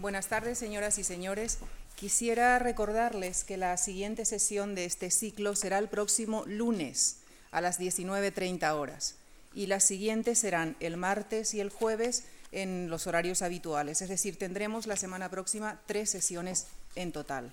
[0.00, 1.58] Buenas tardes, señoras y señores.
[1.94, 7.18] Quisiera recordarles que la siguiente sesión de este ciclo será el próximo lunes
[7.50, 9.16] a las 19.30 horas
[9.52, 14.00] y las siguientes serán el martes y el jueves en los horarios habituales.
[14.00, 17.52] Es decir, tendremos la semana próxima tres sesiones en total.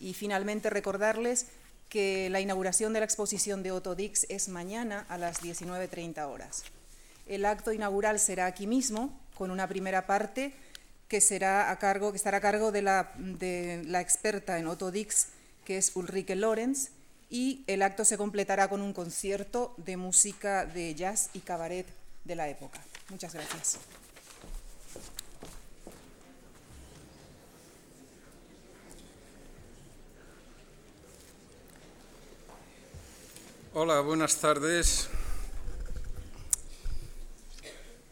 [0.00, 1.46] Y finalmente recordarles
[1.88, 6.64] que la inauguración de la exposición de Otto Dix es mañana a las 19.30 horas.
[7.28, 10.52] El acto inaugural será aquí mismo, con una primera parte
[11.10, 11.76] que, estará a
[12.40, 15.26] cargo de la, experta en Dix,
[15.64, 16.90] que es Ulrike Lorenz,
[17.28, 21.86] y el acto se completará con un concierto de música de jazz y cabaret
[22.24, 22.80] de la época.
[23.08, 23.78] Muchas gracias.
[33.74, 35.08] Hola, buenas tardes.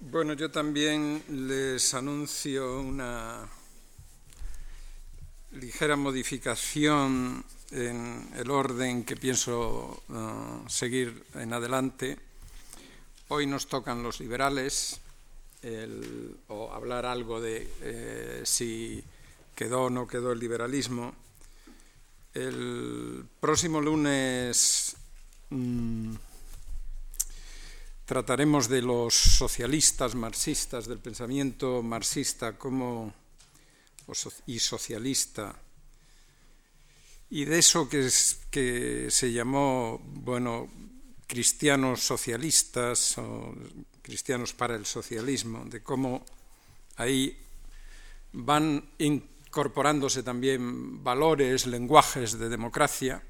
[0.00, 3.48] Bueno, yo también les anuncio una
[5.50, 12.16] ligera modificación en el orden que pienso uh, seguir en adelante.
[13.26, 15.00] Hoy nos tocan los liberales
[15.62, 19.02] el, o hablar algo de eh, si
[19.56, 21.12] quedó o no quedó el liberalismo.
[22.34, 24.96] El próximo lunes
[25.50, 26.14] mmm,
[28.08, 32.56] trataremos de los socialistas marxistas, del pensamiento marxista
[34.46, 35.54] y socialista,
[37.28, 38.08] y de eso que,
[39.10, 40.70] se llamó, bueno,
[41.26, 43.54] cristianos socialistas o
[44.00, 46.24] cristianos para el socialismo, de cómo
[46.96, 47.36] ahí
[48.32, 53.22] van incorporándose también valores, lenguajes de democracia,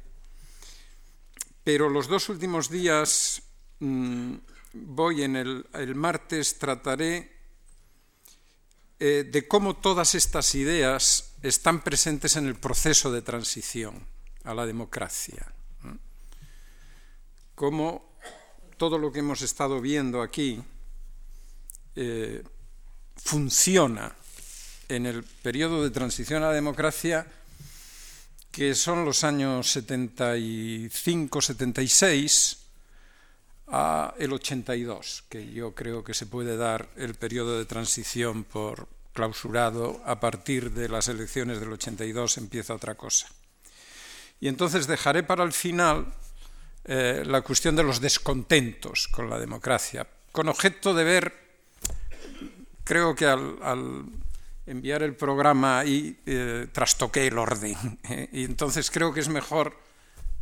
[1.64, 3.42] pero los dos últimos días
[3.80, 4.36] mmm,
[4.72, 7.30] voy en el, martes, trataré
[8.98, 14.06] eh, de cómo todas estas ideas están presentes en el proceso de transición
[14.44, 15.53] a la democracia.
[17.54, 18.16] Cómo
[18.76, 20.62] todo lo que hemos estado viendo aquí
[21.97, 22.42] eh,
[23.16, 24.15] funciona
[24.88, 27.26] en el periodo de transición a la democracia
[28.50, 32.67] que son los años 75-76
[33.70, 38.88] a el 82, que yo creo que se puede dar el periodo de transición por
[39.12, 43.26] clausurado, a partir de las elecciones del 82 empieza otra cosa.
[44.40, 46.06] Y entonces dejaré para el final
[46.84, 51.34] eh, la cuestión de los descontentos con la democracia, con objeto de ver,
[52.84, 54.04] creo que al,
[54.66, 59.74] enviar el programa y eh, trastoqué el orden, eh, y entonces creo que es mejor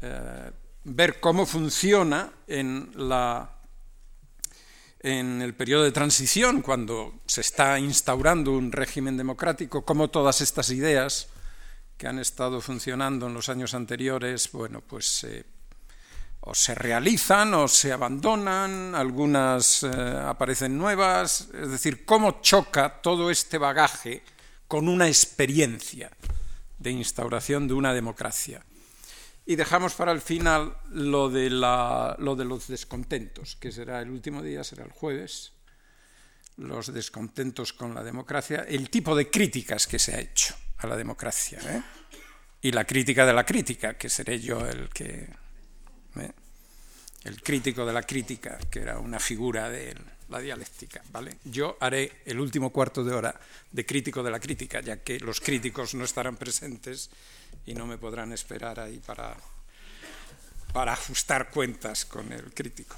[0.02, 0.50] eh,
[0.86, 3.50] ver cómo funciona en, la,
[5.00, 10.70] en el periodo de transición, cuando se está instaurando un régimen democrático, cómo todas estas
[10.70, 11.28] ideas
[11.96, 15.44] que han estado funcionando en los años anteriores, bueno, pues eh,
[16.40, 23.32] o se realizan o se abandonan, algunas eh, aparecen nuevas, es decir, cómo choca todo
[23.32, 24.22] este bagaje
[24.68, 26.12] con una experiencia
[26.78, 28.62] de instauración de una democracia.
[29.46, 34.10] Y dejamos para el final lo de, la, lo de los descontentos, que será el
[34.10, 35.52] último día, será el jueves,
[36.56, 40.96] los descontentos con la democracia, el tipo de críticas que se ha hecho a la
[40.96, 41.82] democracia, ¿eh?
[42.60, 45.28] y la crítica de la crítica, que seré yo el que...
[46.16, 46.32] ¿eh?
[47.24, 49.96] el crítico de la crítica, que era una figura de
[50.28, 51.36] la dialéctica, ¿vale?
[51.44, 53.38] Yo haré el último cuarto de hora
[53.70, 57.10] de crítico de la crítica, ya que los críticos no estarán presentes
[57.64, 59.36] y no me podrán esperar ahí para,
[60.72, 62.96] para ajustar cuentas con el crítico.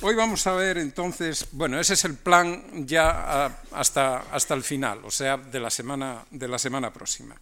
[0.00, 5.04] Hoy vamos a ver entonces, bueno, ese es el plan ya hasta, hasta el final,
[5.04, 7.36] o sea, de la semana, de la semana próxima.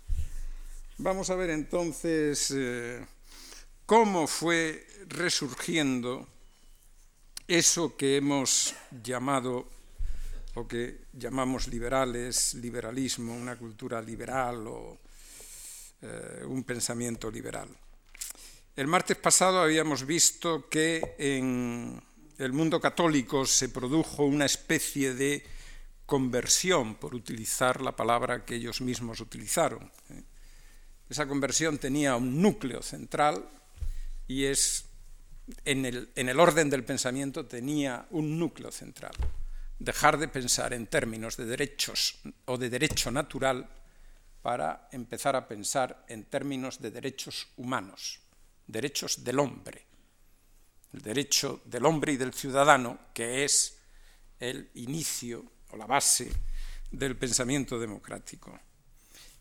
[0.99, 3.07] Vamos a ver entonces eh,
[3.87, 6.29] cómo fue resurgiendo
[7.51, 9.69] eso que hemos llamado
[10.55, 14.99] o que llamamos liberales, liberalismo, una cultura liberal o
[16.03, 17.69] eh, un pensamiento liberal.
[18.77, 22.01] El martes pasado habíamos visto que en
[22.39, 25.43] el mundo católico se produjo una especie de
[26.07, 29.91] conversión, por utilizar la palabra que ellos mismos utilizaron.
[31.09, 33.49] Esa conversión tenía un núcleo central
[34.29, 34.85] y es
[35.65, 39.13] en el, en el orden del pensamiento tenía un núcleo central.
[39.79, 43.69] Dejar de pensar en términos de derechos o de derecho natural
[44.43, 48.21] para empezar a pensar en términos de derechos humanos,
[48.67, 49.87] derechos del hombre,
[50.93, 53.79] el derecho del hombre y del ciudadano, que es
[54.39, 56.33] el inicio o la base
[56.91, 58.59] del pensamiento democrático.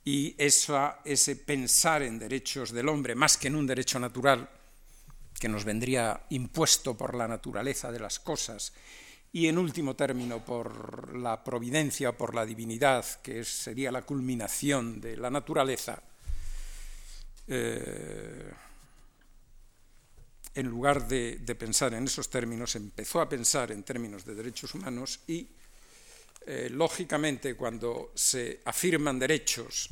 [0.04, 4.50] Y ese pensar en derechos del hombre más que en un derecho natural,
[5.40, 8.74] que nos vendría impuesto por la naturaleza de las cosas,
[9.32, 15.18] y en último término por la providencia, por la divinidad, que sería la culminación de
[15.18, 16.02] la naturaleza,
[17.48, 18.52] eh,
[20.56, 25.22] en lugar de, pensar en esos términos, empezó a pensar en términos de derechos humanos
[25.28, 25.48] y,
[26.46, 29.90] eh, lógicamente, cuando se afirman derechos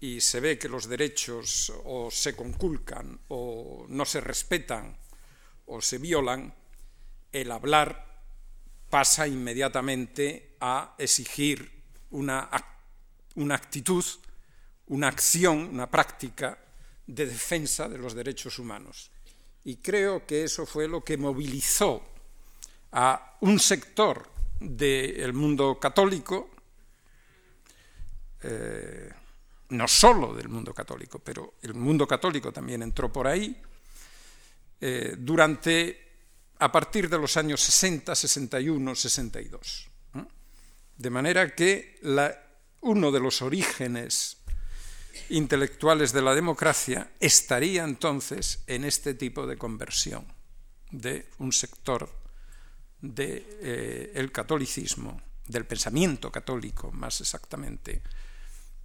[0.00, 4.96] y se ve que los derechos o se conculcan o no se respetan
[5.66, 6.54] o se violan,
[7.32, 8.20] el hablar
[8.90, 11.70] pasa inmediatamente a exigir
[12.10, 12.48] una,
[13.34, 14.04] una actitud,
[14.86, 16.58] una acción, una práctica
[17.06, 19.10] de defensa de los derechos humanos.
[19.64, 22.02] Y creo que eso fue lo que movilizó
[22.92, 26.50] a un sector del mundo católico,
[28.42, 29.10] eh,
[29.70, 33.60] no solo del mundo católico, pero el mundo católico también entró por ahí,
[34.80, 36.12] eh, durante,
[36.58, 39.88] a partir de los años 60, 61, 62.
[40.96, 41.98] De manera que
[42.80, 44.38] uno de los orígenes
[45.28, 50.26] intelectuales de la democracia estaría entonces en este tipo de conversión
[50.90, 52.08] de un sector
[53.00, 58.02] del de, eh, catolicismo, del pensamiento católico más exactamente,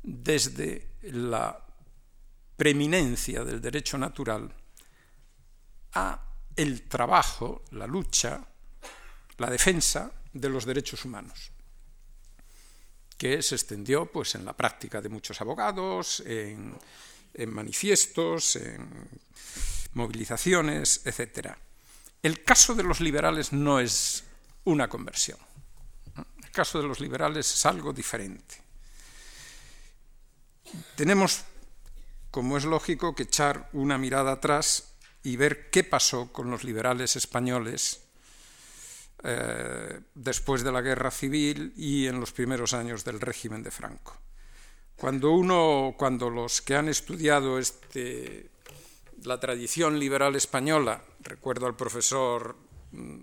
[0.04, 1.66] desde la
[2.56, 4.54] preeminencia del derecho natural
[5.94, 6.22] a
[6.56, 8.46] el trabajo, la lucha,
[9.38, 11.52] la defensa de los derechos humanos
[13.22, 16.76] que se extendió pues, en la práctica de muchos abogados, en,
[17.54, 19.08] manifiestos, en
[19.94, 21.50] movilizaciones, etc.
[22.24, 24.24] El caso de los liberales no es
[24.64, 25.38] una conversión.
[26.44, 28.56] El caso de los liberales es algo diferente.
[30.96, 31.44] Tenemos,
[32.30, 37.16] como es lógico, que echar una mirada atrás y ver qué pasó con los liberales
[37.16, 38.02] españoles
[39.24, 44.18] eh, después de la guerra civil y en los primeros años del régimen de Franco.
[44.96, 48.50] Cuando uno, cuando los que han estudiado este,
[49.24, 52.56] la tradición liberal española, recuerdo al profesor,
[52.92, 53.20] mm,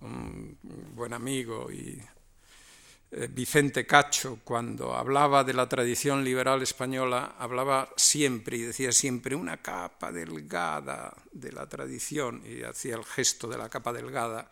[0.00, 0.58] un
[0.94, 2.02] buen amigo y
[3.30, 9.58] Vicente Cacho, cuando hablaba de la tradición liberal española, hablaba siempre y decía siempre una
[9.58, 14.50] capa delgada de la tradición, y hacía el gesto de la capa delgada,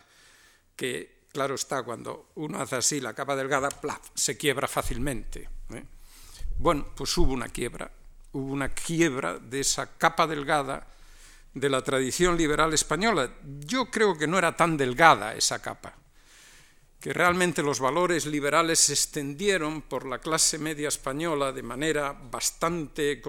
[0.77, 3.69] que, claro está, cuando uno hace así la capa delgada,
[4.15, 5.49] se quiebra fácilmente.
[5.75, 5.85] ¿eh?
[6.59, 7.91] Bueno, pues hubo una quiebra,
[8.33, 10.87] hubo una quiebra de esa capa delgada
[11.53, 13.29] de la tradición liberal española.
[13.43, 15.95] Yo creo que no era tan delgada esa capa,
[17.03, 23.21] que realmente los valores liberales se extendieron por la clase media española de manera bastante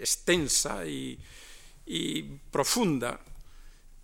[0.00, 1.18] extensa y
[2.50, 3.20] profunda,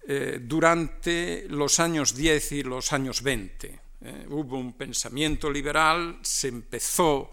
[0.09, 3.81] eh, durante los años 10 y los años 20.
[4.03, 7.33] Eh, hubo un pensamiento liberal, se empezó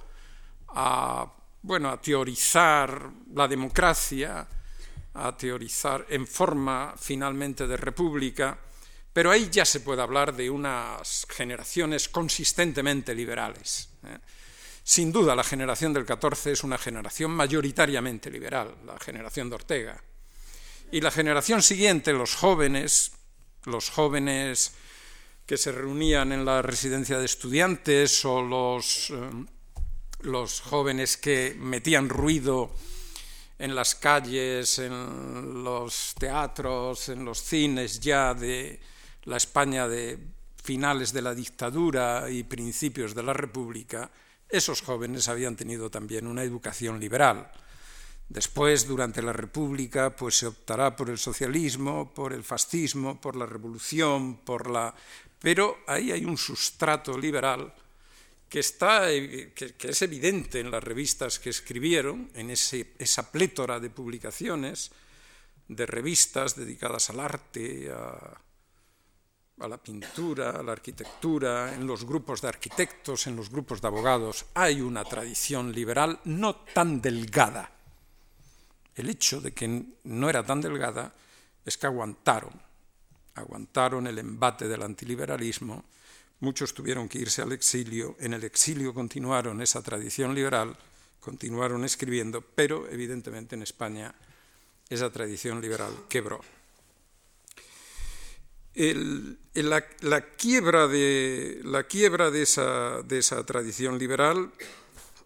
[0.70, 1.32] a,
[1.62, 4.48] bueno, a teorizar la democracia,
[5.14, 8.58] a teorizar en forma finalmente de república,
[9.14, 13.90] pero ahí ya se puede hablar de unas generaciones consistentemente liberales.
[14.04, 14.18] Eh.
[14.84, 20.04] Sin duda, la generación del 14 es una generación mayoritariamente liberal, la generación de Ortega.
[20.92, 23.14] Y la generación siguiente, los jóvenes,
[23.66, 24.74] los jóvenes
[25.46, 29.46] que se reunían en la residencia de estudiantes o los, eh,
[30.22, 32.72] los jóvenes que metían ruido
[33.60, 38.80] en las calles, en los teatros, en los cines ya de
[39.26, 40.20] la España de
[40.64, 44.10] finales de la dictadura y principios de la República,
[44.48, 47.52] esos jóvenes habían tenido también una educación liberal.
[48.30, 53.46] Después, durante la República, pues se optará por el socialismo, por el fascismo, por la
[53.46, 54.94] revolución, por la...
[55.40, 57.74] Pero ahí hay un sustrato liberal
[58.48, 64.92] que, está, que, es evidente en las revistas que escribieron, en esa plétora de publicaciones,
[65.68, 68.40] de revistas dedicadas al arte, a,
[69.60, 73.88] a la pintura, a la arquitectura, en los grupos de arquitectos, en los grupos de
[73.88, 77.70] abogados, hay una tradición liberal no tan delgada.
[78.96, 81.14] El hecho de que no era tan delgada
[81.66, 82.54] es que aguantaron,
[83.36, 85.84] aguantaron el embate del antiliberalismo,
[86.40, 90.76] muchos tuvieron que irse al exilio, en el exilio continuaron esa tradición liberal,
[91.20, 94.14] continuaron escribiendo, pero evidentemente en España
[94.90, 96.42] esa tradición liberal quebró.
[98.76, 104.52] La, quiebra de, la quiebra de esa, de esa tradición liberal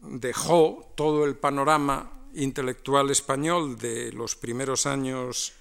[0.01, 5.53] dejó todo el panorama intelectual español de los primeros años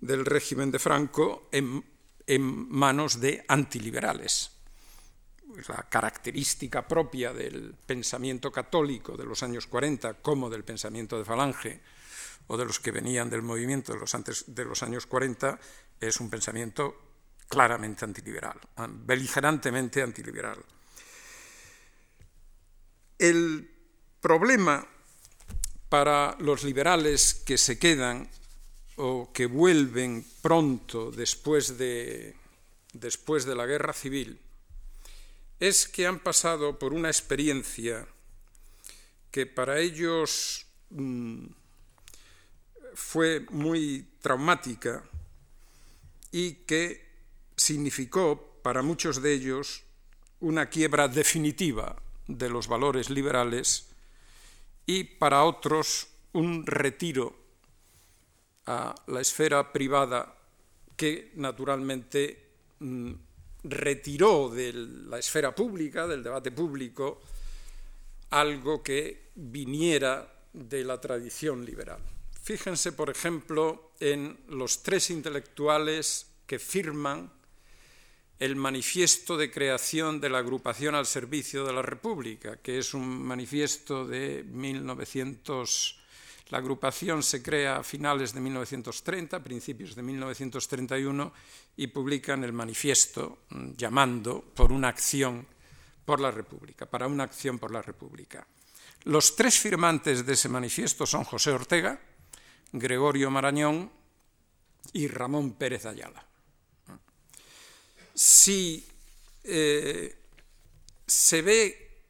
[0.00, 1.84] del régimen de Franco en,
[2.26, 4.50] manos de antiliberales.
[5.68, 11.80] La característica propia del pensamiento católico de los años 40, como del pensamiento de Falange
[12.46, 15.58] o de los que venían del movimiento de los, antes, de los años 40,
[16.00, 17.11] es un pensamiento
[17.52, 18.58] claramente antiliberal,
[19.04, 20.56] beligerantemente antiliberal.
[23.18, 23.68] El
[24.22, 24.88] problema
[25.90, 28.26] para los liberales que se quedan
[28.96, 32.34] o que vuelven pronto después de,
[32.94, 34.40] después de la guerra civil
[35.60, 38.08] es que han pasado por una experiencia
[39.30, 41.46] que para ellos mm,
[42.94, 45.04] fue muy traumática
[46.30, 47.11] y que
[47.62, 49.84] significó para muchos de ellos
[50.40, 53.88] una quiebra definitiva de los valores liberales
[54.86, 57.34] y para otros un retiro
[58.66, 60.36] a la esfera privada
[60.96, 62.50] que naturalmente
[62.80, 63.12] mm,
[63.64, 67.20] retiró de la esfera pública, del debate público,
[68.30, 72.00] algo que viniera de la tradición liberal.
[72.42, 77.30] Fíjense, por ejemplo, en los tres intelectuales que firman
[78.42, 83.22] el manifiesto de creación de la agrupación al servicio de la República, que es un
[83.22, 86.00] manifiesto de 1900.
[86.48, 91.32] La agrupación se crea a finales de 1930, principios de 1931,
[91.76, 95.46] y publican el manifiesto mm, llamando por una acción
[96.04, 98.44] por la República, para una acción por la República.
[99.04, 102.00] Los tres firmantes de ese manifiesto son José Ortega,
[102.72, 103.88] Gregorio Marañón
[104.92, 106.31] y Ramón Pérez Ayala
[108.14, 108.84] si
[109.44, 110.14] eh,
[111.06, 112.02] se ve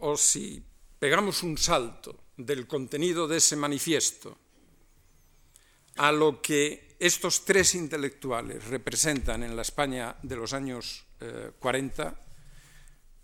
[0.00, 0.62] o si
[0.98, 4.38] pegamos un salto del contenido de ese manifiesto
[5.96, 11.04] a lo que estos tres intelectuales representan en la España de los años
[11.58, 12.12] 40, eh,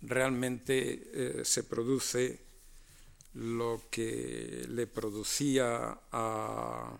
[0.01, 2.39] realmente eh, se produce
[3.33, 6.97] lo que le producía a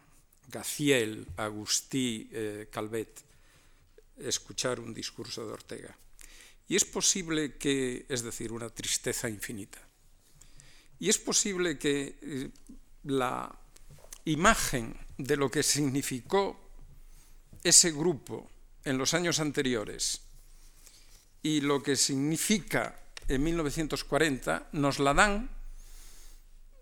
[0.47, 2.29] Gaciel, Agustí,
[2.71, 3.28] Calvet
[4.19, 5.97] escuchar un discurso de Ortega.
[6.67, 9.79] Y es posible que, es decir, una tristeza infinita.
[10.99, 12.49] Y es posible que eh,
[13.03, 13.49] la
[14.25, 16.59] imagen de lo que significó
[17.63, 18.49] ese grupo
[18.83, 20.21] en los años anteriores
[21.41, 25.49] y lo que significa en 1940 nos la dan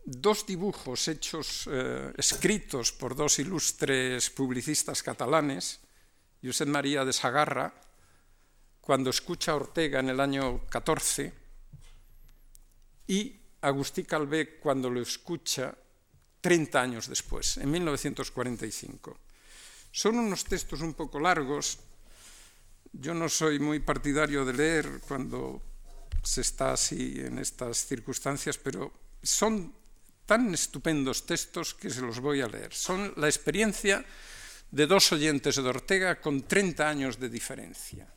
[0.05, 5.79] dos dibujos hechos, eh, escritos por dos ilustres publicistas catalanes,
[6.47, 7.73] Josep María de Sagarra,
[8.79, 11.33] cuando escucha a Ortega en el año 14,
[13.07, 15.75] y Agustí Calvé cuando lo escucha
[16.39, 19.19] 30 años después, en 1945.
[19.91, 21.79] Son unos textos un poco largos.
[22.93, 25.61] Yo no soy muy partidario de leer cuando
[26.23, 29.73] se está así en estas circunstancias, pero son
[30.25, 32.73] tan estupendos textos que se los voy a leer.
[32.73, 34.05] Son la experiencia
[34.71, 38.07] de dos oyentes de Ortega con 30 años de diferencia.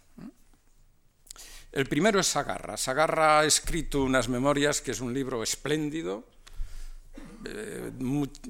[1.73, 2.77] El primero es Sagarra.
[2.77, 6.27] Sagarra ha escrito unas memorias, que es un libro espléndido.
[7.45, 7.93] Eh,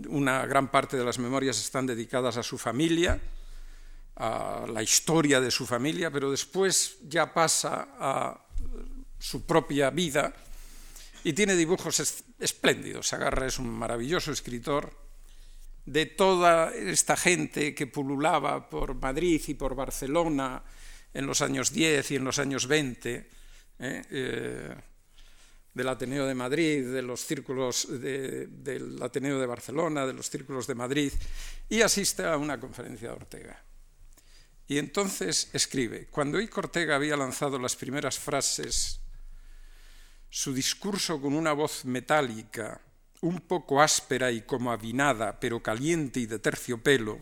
[0.09, 3.21] una gran parte de las memorias están dedicadas a su familia,
[4.17, 8.41] a la historia de su familia, pero después ya pasa a
[9.19, 10.33] su propia vida
[11.23, 12.01] y tiene dibujos
[12.39, 13.09] espléndidos.
[13.09, 15.10] Sagarra es un maravilloso escritor
[15.91, 20.63] de toda esta gente que pululaba por Madrid y por Barcelona
[21.13, 23.15] en los años 10 y en los años 20,
[23.81, 24.03] ¿eh?
[24.11, 24.75] Eh,
[25.75, 30.75] del Ateneo de Madrid, de los círculos del Ateneo de Barcelona, de los círculos de
[30.75, 31.13] Madrid,
[31.69, 33.65] y asiste a una conferencia de Ortega.
[34.67, 36.49] Y entonces escribe, cuando I.
[36.55, 39.01] Ortega había lanzado las primeras frases,
[40.29, 42.81] su discurso con una voz metálica,
[43.23, 47.19] un poco áspera y como avinada, pero caliente y de terciopelo,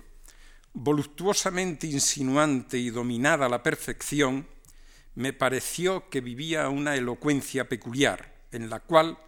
[0.72, 4.46] voluptuosamente insinuante y dominada a la perfección,
[5.14, 9.18] me pareció que vivía una elocuencia peculiar, en la cual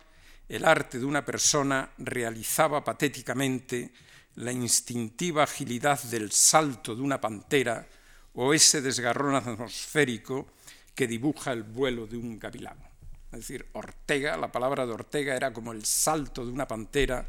[0.48, 3.92] el arte de una persona realizaba patéticamente
[4.36, 7.86] la instintiva agilidad del salto de una pantera
[8.34, 10.52] o ese desgarrón atmosférico
[10.94, 12.89] que dibuja el vuelo de un gavilán.
[13.32, 17.26] Es decir, Ortega, la palabra de Ortega era como el salto de una pantera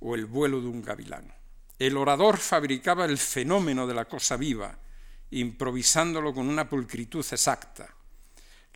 [0.00, 1.32] o el vuelo de un gavilán.
[1.78, 4.76] El orador fabricaba el fenómeno de la cosa viva
[5.30, 7.88] improvisándolo con una pulcritud exacta.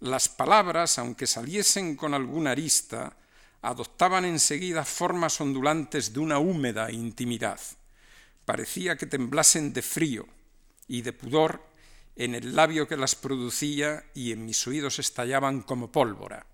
[0.00, 3.16] Las palabras, aunque saliesen con alguna arista,
[3.62, 7.60] adoptaban enseguida formas ondulantes de una húmeda intimidad.
[8.44, 10.26] Parecía que temblasen de frío
[10.88, 11.62] y de pudor
[12.16, 16.46] en el labio que las producía y en mis oídos estallaban como pólvora.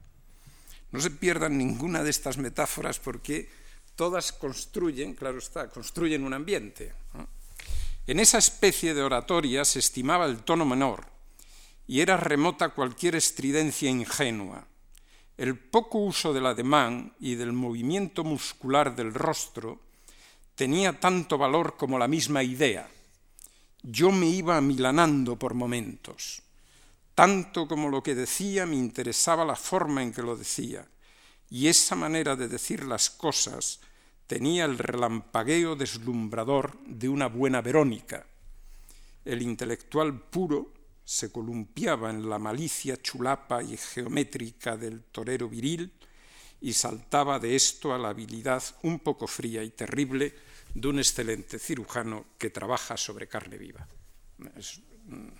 [0.91, 3.50] No se pierdan ninguna de estas metáforas porque
[3.97, 6.95] todas construyen, claro está, construyen un ambiente.
[8.07, 11.07] En esa especie de oratoria se estimaba el tono menor
[11.87, 14.67] y era remota cualquier estridencia ingenua.
[15.37, 19.81] El poco uso del ademán y del movimiento muscular del rostro
[20.55, 22.88] tenía tanto valor como la misma idea.
[23.90, 26.42] Yo me iba amilanando por momentos.
[27.14, 30.87] Tanto como lo que decía me interesaba la forma en que lo decía,
[31.49, 33.80] y esa manera de decir las cosas
[34.26, 38.26] tenía el relampagueo deslumbrador de una buena Verónica.
[39.25, 45.90] El intelectual puro se columpiaba en la malicia chulapa y geométrica del torero viril
[46.61, 50.35] y saltaba de esto a la habilidad un poco fría y terrible
[50.75, 53.87] de un excelente cirujano que trabaja sobre carne viva.
[54.57, 55.33] Es un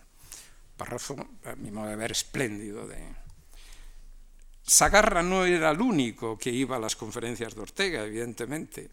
[0.77, 3.15] párrafo, a mi modo de ver, espléndido de,
[4.69, 8.91] Sagarra no era el único que iba a las conferencias de Ortega, evidentemente.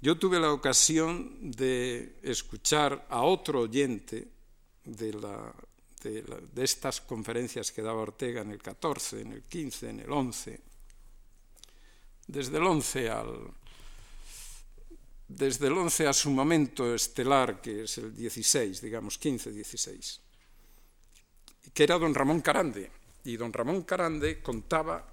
[0.00, 4.26] Yo tuve la ocasión de escuchar a otro oyente
[4.84, 5.12] de,
[6.02, 10.60] de, estas conferencias que daba Ortega en el 14, en el 15, en el 11.
[12.26, 13.50] Desde el 11 al,
[15.28, 20.20] desde el 11 a su momento estelar, que es el 16, digamos 15-16,
[21.72, 22.90] que era don Ramón Carande
[23.24, 25.04] y don Ramón Carande contaba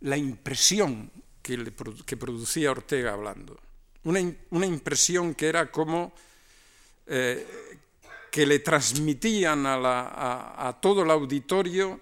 [0.00, 1.10] la impresión
[1.42, 3.58] que, producía Ortega hablando.
[4.04, 4.20] Una,
[4.66, 6.12] impresión que era como
[7.06, 7.46] eh,
[8.30, 12.00] que le transmitían a, todo el auditorio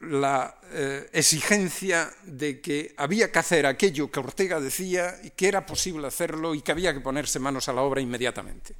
[0.00, 5.66] la eh, exigencia de que había que hacer aquello que Ortega decía y que era
[5.66, 8.74] posible hacerlo y que había que ponerse manos a la obra inmediatamente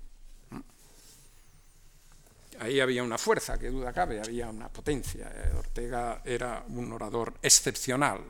[2.61, 5.33] ahí había una fuerza, que duda cabe, había una potencia.
[5.57, 8.23] Ortega era un orador excepcional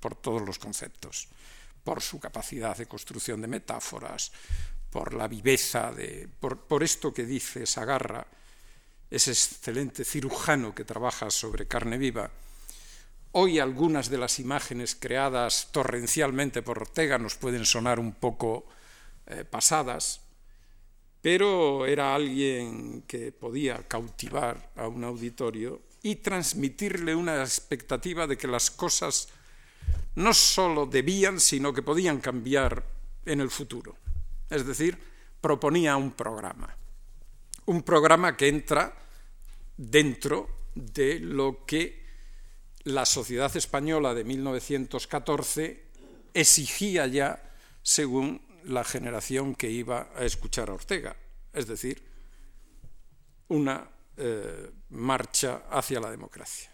[0.00, 1.28] por todos los conceptos,
[1.82, 4.32] por su capacidad de construcción de metáforas,
[4.90, 8.26] por la viveza, de, por, por esto que dice Sagarra,
[9.14, 12.30] ese excelente cirujano que trabaja sobre carne viva.
[13.32, 18.66] Hoy algunas de las imágenes creadas torrencialmente por Ortega nos pueden sonar un poco
[19.26, 20.20] eh, pasadas,
[21.22, 28.48] pero era alguien que podía cautivar a un auditorio y transmitirle una expectativa de que
[28.48, 29.28] las cosas
[30.16, 32.84] no sólo debían, sino que podían cambiar
[33.24, 33.96] en el futuro.
[34.50, 34.98] Es decir,
[35.40, 36.76] proponía un programa.
[37.66, 39.03] Un programa que entra
[39.76, 42.04] dentro de lo que
[42.84, 45.84] la sociedad española de 1914
[46.34, 51.16] exigía ya según la generación que iba a escuchar a Ortega,
[51.52, 52.02] es decir,
[53.48, 56.72] una eh, marcha hacia la democracia.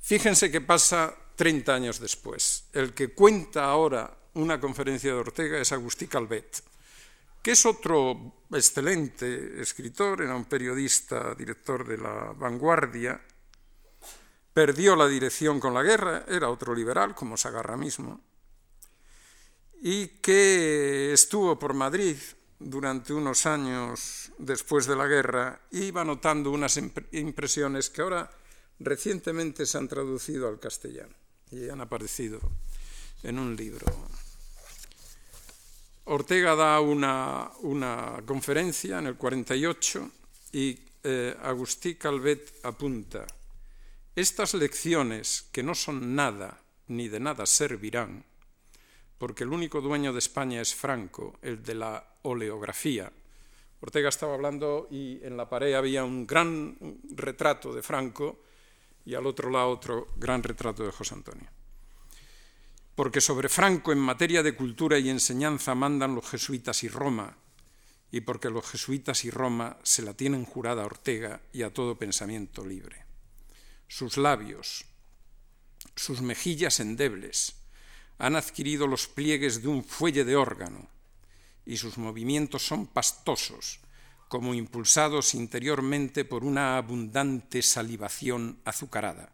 [0.00, 2.68] Fíjense qué pasa 30 años después.
[2.72, 6.62] El que cuenta ahora una conferencia de Ortega es Agustí Calvet,
[7.42, 13.20] que es otro excelente escritor, era un periodista, director de La Vanguardia,
[14.54, 18.20] perdió la dirección con la guerra, era otro liberal, como Sagarra mismo,
[19.80, 22.16] y que estuvo por Madrid
[22.60, 26.78] durante unos años después de la guerra iba notando unas
[27.10, 28.30] impresiones que ahora
[28.78, 31.14] recientemente se han traducido al castellano
[31.50, 32.40] y han aparecido
[33.24, 33.86] en un libro.
[36.04, 37.50] Ortega da una,
[38.26, 40.10] conferencia en el 48
[40.52, 43.24] y eh, Agustí Calvet apunta,
[44.16, 48.24] estas lecciones que no son nada ni de nada servirán,
[49.16, 53.10] porque el único dueño de España es Franco, el de la oleografía.
[53.80, 56.76] Ortega estaba hablando y en la pared había un gran
[57.14, 58.42] retrato de Franco
[59.04, 61.61] y al otro lado otro gran retrato de José Antonio.
[62.94, 67.36] Porque sobre Franco en materia de cultura y enseñanza mandan los jesuitas y Roma,
[68.10, 71.98] y porque los jesuitas y Roma se la tienen jurada a Ortega y a todo
[71.98, 73.06] pensamiento libre.
[73.88, 74.84] Sus labios,
[75.96, 77.56] sus mejillas endebles,
[78.18, 80.88] han adquirido los pliegues de un fuelle de órgano
[81.64, 83.80] y sus movimientos son pastosos,
[84.28, 89.32] como impulsados interiormente por una abundante salivación azucarada.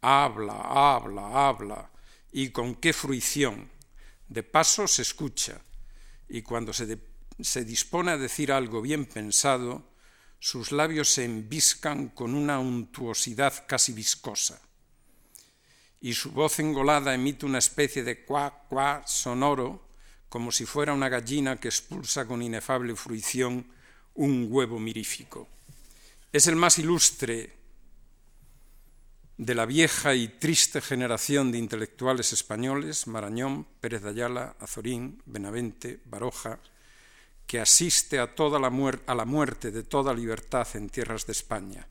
[0.00, 1.90] Habla, habla, habla,
[2.36, 3.70] y con qué fruición.
[4.28, 5.62] De paso se escucha,
[6.28, 6.98] y cuando se
[7.40, 9.88] se dispone a decir algo bien pensado,
[10.38, 14.60] sus labios se embiscan con una untuosidad casi viscosa,
[16.02, 19.88] y su voz engolada emite una especie de cuá, cuá sonoro,
[20.28, 23.66] como si fuera una gallina que expulsa con inefable fruición
[24.12, 25.48] un huevo mirífico.
[26.30, 27.55] Es el más ilustre
[29.38, 36.00] de la vieja y triste generación de intelectuales españoles, Marañón, Pérez de Ayala, Azorín, Benavente,
[36.06, 36.58] Baroja,
[37.46, 38.68] que asiste a, toda la
[39.06, 41.86] a la muerte de toda libertad en tierras de España.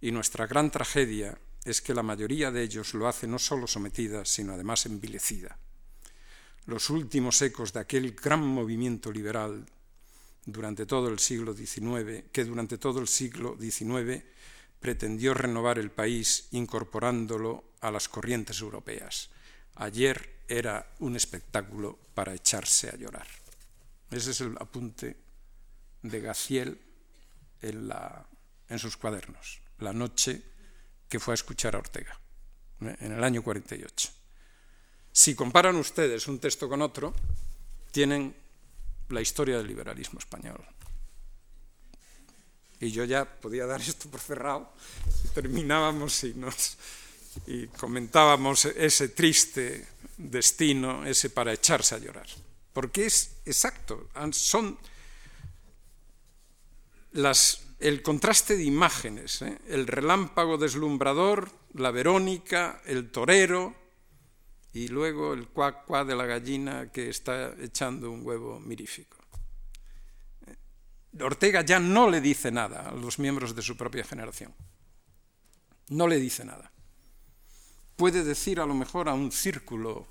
[0.00, 4.24] Y nuestra gran tragedia es que la mayoría de ellos lo hace no solo sometida,
[4.24, 5.58] sino además envilecida.
[6.66, 9.66] Los últimos ecos de aquel gran movimiento liberal
[10.44, 14.22] durante todo el siglo XIX, que durante todo el siglo XIX
[14.80, 19.30] pretendió renovar el país incorporándolo a las corrientes europeas.
[19.76, 23.26] Ayer era un espectáculo para echarse a llorar.
[24.10, 25.16] Ese es el apunte
[26.02, 26.80] de Gaciel
[27.62, 27.90] en,
[28.68, 30.42] en sus cuadernos, la noche
[31.08, 32.18] que fue a escuchar a Ortega,
[32.82, 32.96] ¿eh?
[33.00, 34.10] en el año 48.
[35.12, 37.14] Si comparan ustedes un texto con otro,
[37.90, 38.34] tienen
[39.08, 40.62] la historia del liberalismo español,
[42.80, 44.72] y yo ya podía dar esto por cerrado,
[45.34, 46.76] terminábamos y, nos,
[47.46, 49.86] y comentábamos ese triste
[50.16, 52.26] destino, ese para echarse a llorar.
[52.72, 54.78] Porque es exacto, son
[57.12, 59.58] las, el contraste de imágenes, ¿eh?
[59.68, 63.74] el relámpago deslumbrador, la Verónica, el torero
[64.72, 69.15] y luego el cuac cuac de la gallina que está echando un huevo mirífico.
[71.20, 74.54] Ortega ya no le dice nada a los miembros de su propia generación.
[75.88, 76.70] No le dice nada.
[77.96, 80.06] Puede decir a lo mejor a un círculo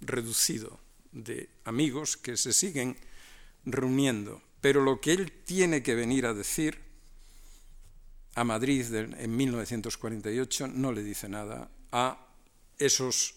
[0.00, 0.80] reducido
[1.12, 2.96] de amigos que se siguen
[3.64, 6.80] reuniendo, pero lo que él tiene que venir a decir
[8.34, 12.26] a Madrid en 1948 no le dice nada a
[12.78, 13.34] esos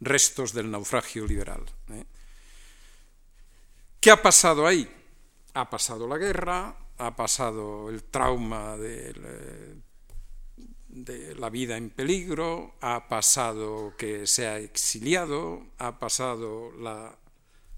[0.00, 1.64] restos del naufragio liberal.
[1.90, 2.04] ¿eh?
[4.00, 4.88] ¿Qué ha pasado ahí?
[5.54, 9.80] Ha pasado la guerra, ha pasado el trauma de,
[11.36, 17.16] la vida en peligro, ha pasado que se ha exiliado, ha pasado la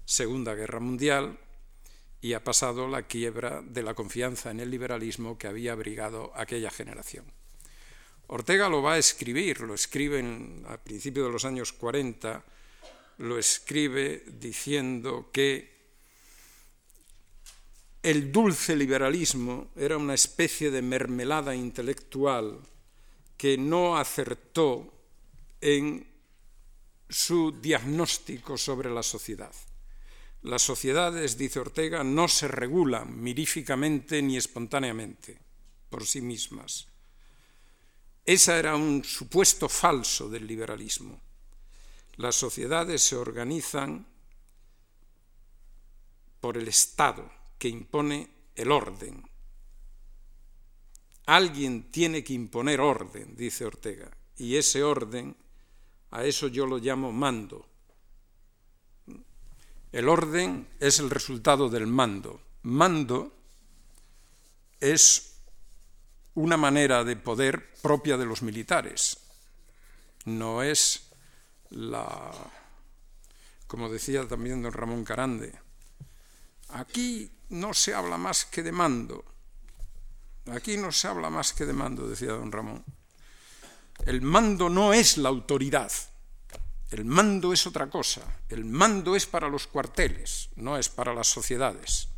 [0.05, 1.39] Segunda Guerra Mundial
[2.21, 6.69] y ha pasado la quiebra de la confianza en el liberalismo que había abrigado aquella
[6.69, 7.25] generación.
[8.27, 10.23] Ortega lo va a escribir, lo escribe
[10.67, 12.43] a principios de los años 40,
[13.19, 15.74] lo escribe diciendo que
[18.05, 22.59] el dulce liberalismo era una especie de mermelada intelectual
[23.35, 24.93] que no acertó
[25.59, 26.07] en
[27.09, 29.51] su diagnóstico sobre la sociedad.
[30.43, 35.39] Las sociedades, dice Ortega, no se regulan miríficamente ni espontáneamente
[35.89, 36.87] por sí mismas.
[38.23, 41.19] Ese era un supuesto falso del liberalismo.
[42.17, 44.05] Las sociedades se organizan
[46.39, 49.23] por el Estado, que impone el orden.
[51.25, 55.35] Alguien tiene que imponer orden, dice Ortega, y ese orden,
[56.11, 57.67] a eso yo lo llamo mando.
[59.91, 62.41] El orden es el resultado del mando.
[62.63, 63.33] Mando
[64.79, 65.39] es
[66.33, 69.17] una manera de poder propia de los militares.
[70.25, 71.09] No es
[71.69, 72.31] la,
[73.67, 75.57] como decía también don Ramón Carande,
[76.69, 79.23] aquí no se habla más que de mando.
[80.51, 82.83] Aquí no se habla más que de mando, decía don Ramón.
[84.05, 85.91] El mando no es la autoridad.
[86.91, 88.21] El mando es otra cosa.
[88.49, 92.09] El mando es para los cuarteles, no es para las sociedades.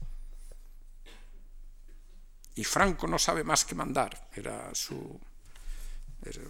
[2.55, 4.29] Y Franco no sabe más que mandar.
[4.33, 5.19] Era su.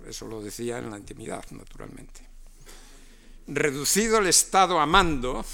[0.07, 2.27] Eso lo decía en la intimidad, naturalmente.
[3.47, 5.45] Reducido el Estado a mando,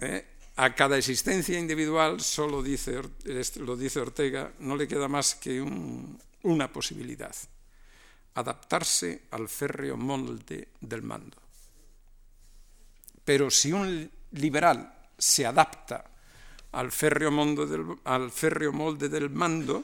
[0.00, 0.31] ¿eh?
[0.62, 3.02] A cada existencia individual, solo dice,
[3.58, 7.34] lo dice Ortega, no le queda más que una posibilidad,
[8.34, 11.36] adaptarse al férreo molde del mando.
[13.24, 16.04] Pero si un liberal se adapta
[16.70, 17.32] al férreo,
[18.04, 19.82] al férreo molde del mando,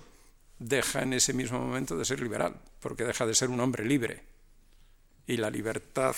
[0.60, 4.22] deja en ese mismo momento de ser liberal, porque deja de ser un hombre libre.
[5.26, 6.14] Y la libertad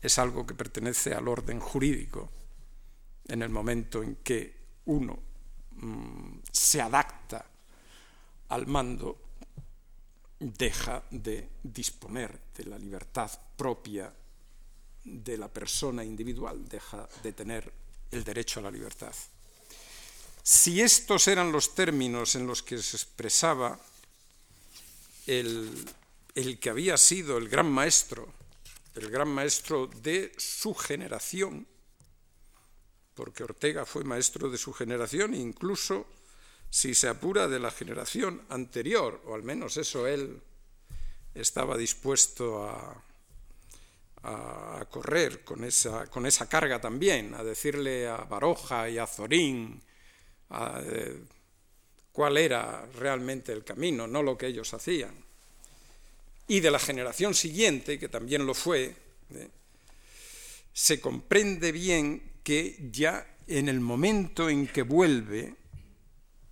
[0.00, 2.30] es algo que pertenece al orden jurídico,
[3.28, 4.54] en el momento en que
[4.86, 5.18] uno
[5.72, 7.44] mm, se adapta
[8.48, 9.18] al mando,
[10.38, 14.12] deja de disponer de la libertad propia
[15.04, 17.72] de la persona individual, deja de tener
[18.10, 19.14] el derecho a la libertad.
[20.42, 23.78] Si estos eran los términos en los que se expresaba
[25.26, 25.70] el,
[26.34, 28.30] el que había sido el gran maestro,
[28.94, 31.66] el gran maestro de su generación,
[33.14, 36.06] porque Ortega fue maestro de su generación, incluso
[36.68, 40.40] si se apura de la generación anterior, o al menos eso él
[41.34, 43.00] estaba dispuesto a,
[44.90, 49.82] correr con esa, con esa, carga también, a decirle a Baroja y a Zorín
[50.50, 51.20] eh,
[52.10, 55.14] cuál era realmente el camino, no lo que ellos hacían.
[56.48, 58.96] Y de la generación siguiente, que también lo fue,
[59.34, 59.48] ¿eh?
[60.72, 65.54] se comprende bien que ya en el momento en que vuelve,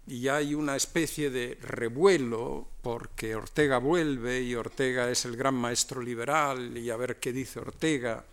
[0.07, 6.03] y hay una especie de revuelo, porque Ortega vuelve y Ortega es el gran maestro
[6.03, 8.25] liberal, y a ver qué dice Ortega,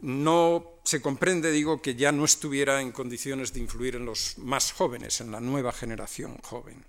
[0.00, 4.72] no se comprende, digo, que ya no estuviera en condiciones de influir en los más
[4.72, 6.84] jóvenes, en la nueva generación joven.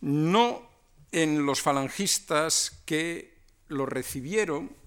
[0.00, 0.68] No
[1.12, 3.34] en los falangistas que
[3.68, 4.79] lo recibieron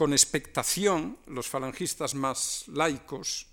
[0.00, 3.44] con expectación los falangistas más laicos,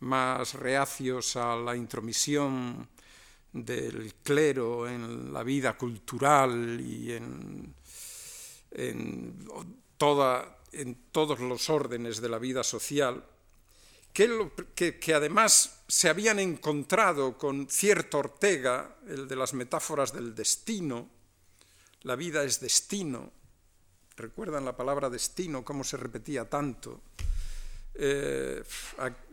[0.00, 2.88] más reacios a la intromisión
[3.52, 7.74] del clero en la vida cultural y en,
[9.98, 13.22] toda, en todos los órdenes de la vida social,
[14.10, 21.10] que, que, además se habían encontrado con cierto Ortega, el de las metáforas del destino,
[22.04, 23.32] la vida es destino,
[24.18, 27.00] recuerdan la palabra destino, cómo se repetía tanto,
[27.94, 28.62] eh,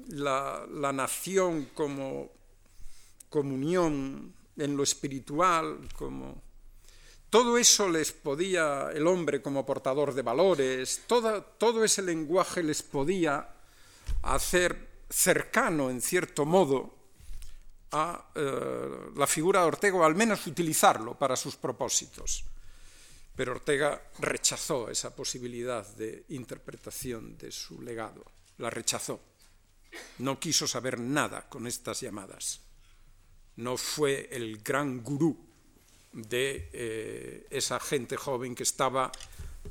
[0.10, 2.32] la, la, nación como
[3.30, 6.42] comunión en lo espiritual, como...
[7.30, 13.50] Todo eso les podía, el hombre como portador de valores, todo ese lenguaje les podía
[14.22, 16.96] hacer cercano, en cierto modo,
[17.92, 22.46] a eh, la figura de Ortega, o al menos utilizarlo para sus propósitos.
[23.36, 28.24] Pero Ortega rechazó esa posibilidad de interpretación de su legado,
[28.58, 29.20] la rechazó.
[30.20, 32.62] No quiso saber nada con estas llamadas.
[33.58, 35.38] No fue el gran gurú
[36.12, 39.12] de eh, esa gente joven que estaba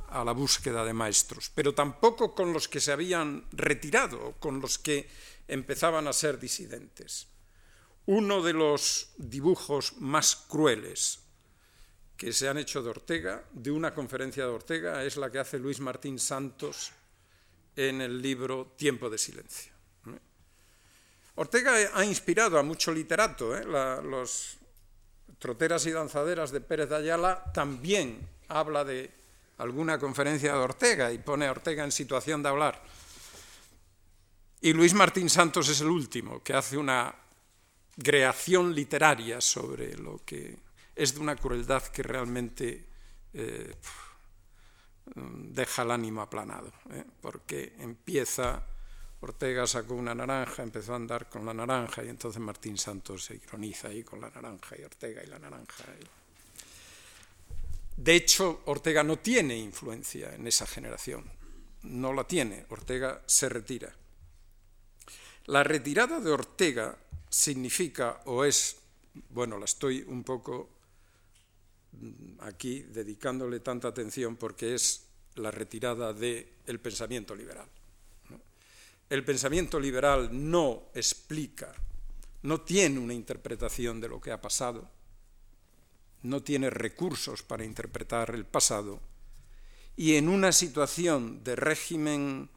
[0.08, 4.78] a la búsqueda de maestros, pero tampoco con los que se habían retirado, con los
[4.78, 5.08] que
[5.48, 7.28] empezaban a ser disidentes.
[8.06, 11.23] Uno de los dibujos más crueles
[12.16, 15.58] que se han hecho de Ortega, de una conferencia de Ortega, es la que hace
[15.58, 16.92] Luis Martín Santos
[17.76, 19.72] en el libro Tiempo de Silencio.
[21.36, 23.56] Ortega ha inspirado a mucho literato.
[23.56, 23.64] ¿eh?
[23.64, 24.56] los
[25.38, 29.10] troteras y danzaderas de Pérez de Ayala también habla de
[29.58, 32.80] alguna conferencia de Ortega y pone a Ortega en situación de hablar.
[34.60, 37.14] Y Luis Martín Santos es el último que hace una
[38.02, 40.56] creación literaria sobre lo que
[40.96, 42.86] es de una crueldad que realmente
[43.32, 43.74] eh,
[45.14, 47.04] deja el ánimo aplanado, ¿eh?
[47.20, 48.62] porque empieza,
[49.20, 53.36] Ortega sacó una naranja, empezó a andar con la naranja y entonces Martín Santos se
[53.36, 55.84] ironiza ahí con la naranja y Ortega y la naranja.
[57.96, 61.24] De hecho, Ortega no tiene influencia en esa generación,
[61.82, 63.94] no la tiene, Ortega se retira.
[65.46, 66.96] La retirada de Ortega
[67.28, 68.78] significa o es,
[69.28, 70.70] bueno, la estoy un poco
[72.40, 77.68] aquí dedicándole tanta atención porque es la retirada del pensamiento liberal.
[79.10, 81.74] El pensamiento liberal no explica,
[82.42, 84.88] no tiene una interpretación de lo que ha pasado,
[86.22, 89.00] no tiene recursos para interpretar el pasado
[89.96, 92.48] y en una situación de régimen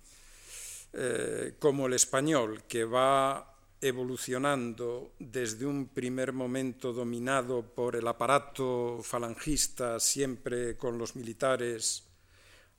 [0.93, 9.00] eh, como el español, que va evolucionando desde un primer momento dominado por el aparato
[9.04, 12.04] falangista, siempre con los militares,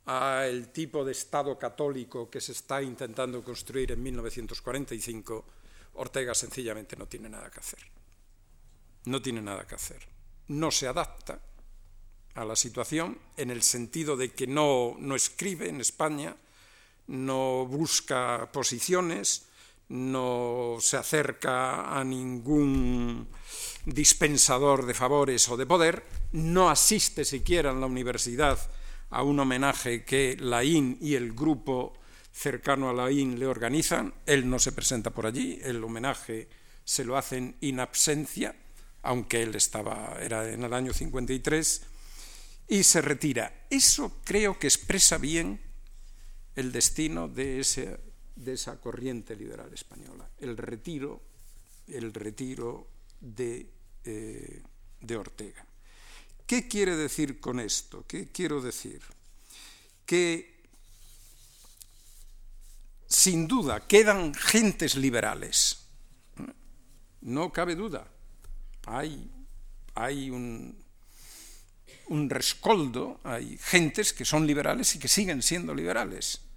[0.06, 5.44] a el tipo de Estado católico que se está intentando construir en 1945,
[5.94, 7.80] Ortega sencillamente no tiene nada que hacer.
[9.04, 10.06] No tiene nada que hacer.
[10.48, 11.40] No se adapta
[12.34, 16.37] a la situación en el sentido de que no, no escribe en España,
[17.08, 19.47] no busca posiciones,
[19.88, 23.29] no se acerca a ningún
[23.87, 28.59] dispensador de favores o de poder, no asiste siquiera en la universidad
[29.11, 31.94] a un homenaje que la IN y el grupo
[32.33, 36.48] cercano a la IN le organizan, él no se presenta por allí, el homenaje
[36.85, 38.55] se lo hacen in absencia,
[39.03, 41.83] aunque él estaba, era en el año 53,
[42.68, 43.66] y se retira.
[43.70, 45.61] Eso creo que expresa bien
[46.55, 48.07] el destino de ese
[48.38, 51.20] de esa corriente liberal española, el retiro,
[51.88, 52.87] el retiro
[53.20, 53.68] de,
[54.05, 54.62] eh,
[55.01, 55.66] de Ortega.
[56.46, 58.05] ¿Qué quiere decir con esto?
[58.07, 59.03] ¿Qué quiero decir?
[60.07, 60.62] Que
[63.07, 65.85] sin duda quedan gentes liberales,
[67.22, 68.07] no cabe duda.
[68.87, 69.31] Hay,
[69.94, 70.83] hay un,
[72.07, 76.47] un rescoldo, hay gentes que son liberales y que siguen siendo liberales.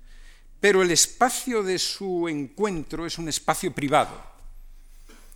[0.62, 4.16] Pero el espacio de su encuentro es un espacio privado.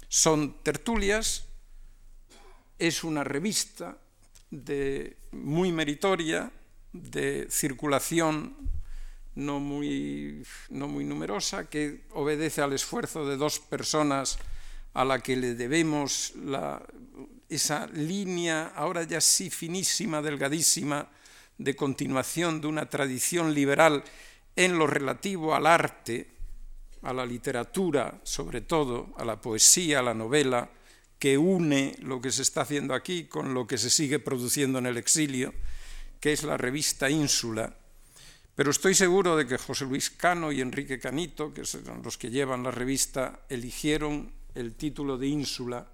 [0.07, 1.45] Son tertulias,
[2.79, 3.97] es una revista
[5.31, 6.51] muy meritoria,
[6.93, 8.55] de circulación
[9.35, 14.37] no muy, no muy numerosa, que obedece al esfuerzo de dos personas
[14.93, 16.33] a la que le debemos
[17.49, 21.09] esa línea, ahora ya sí finísima, delgadísima,
[21.57, 24.03] de continuación de una tradición liberal
[24.55, 26.27] en lo relativo al arte,
[27.01, 30.69] a la literatura, sobre todo, a la poesía, a la novela,
[31.19, 34.85] que une lo que se está haciendo aquí con lo que se sigue produciendo en
[34.85, 35.53] el exilio,
[36.19, 37.75] que es la revista Ínsula.
[38.55, 42.31] Pero estoy seguro de que José Luis Cano y Enrique Canito, que son los que
[42.31, 45.85] llevan la revista, eligieron el título de ínsula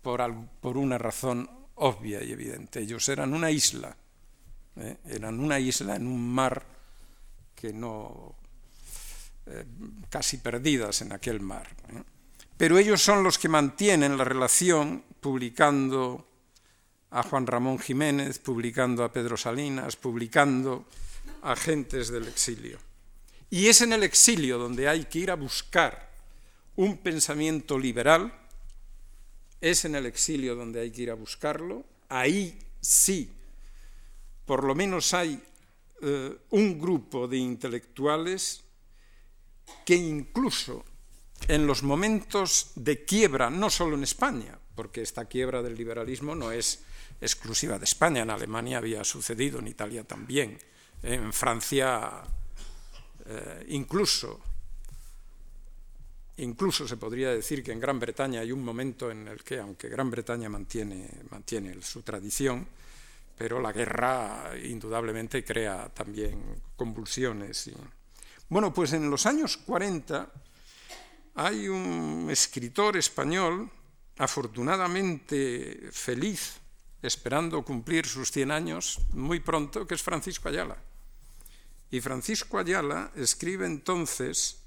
[0.00, 2.80] por, una razón obvia y evidente.
[2.80, 3.96] Ellos eran una isla,
[4.76, 4.98] ¿eh?
[5.06, 6.77] eran una isla en un mar
[7.58, 8.36] que no,
[9.46, 9.64] eh,
[10.08, 11.68] casi perdidas en aquel mar.
[11.88, 12.02] ¿eh?
[12.56, 16.28] Pero ellos son los que mantienen la relación publicando
[17.10, 20.86] a Juan Ramón Jiménez, publicando a Pedro Salinas, publicando
[21.42, 22.78] a gentes del exilio.
[23.50, 26.10] Y es en el exilio donde hay que ir a buscar
[26.76, 28.32] un pensamiento liberal,
[29.60, 33.32] es en el exilio donde hay que ir a buscarlo, ahí sí,
[34.44, 35.42] por lo menos hay
[36.02, 38.64] eh, un grupo de intelectuales
[39.84, 40.84] que incluso
[41.46, 46.52] en los momentos de quiebra, no solo en España, porque esta quiebra del liberalismo no
[46.52, 46.84] es
[47.20, 50.58] exclusiva de España, en Alemania había sucedido, en Italia también,
[51.02, 52.22] en Francia
[53.26, 54.40] eh, incluso
[56.38, 59.88] Incluso se podría decir que en Gran Bretaña hay un momento en el que, aunque
[59.88, 62.64] Gran Bretaña mantiene, mantiene su tradición,
[63.38, 67.70] pero la guerra indudablemente crea también convulsiones.
[68.48, 70.28] Bueno, pues en los años 40
[71.36, 73.70] hay un escritor español,
[74.18, 76.58] afortunadamente feliz,
[77.00, 80.76] esperando cumplir sus 100 años muy pronto, que es Francisco Ayala.
[81.92, 84.64] Y Francisco Ayala escribe entonces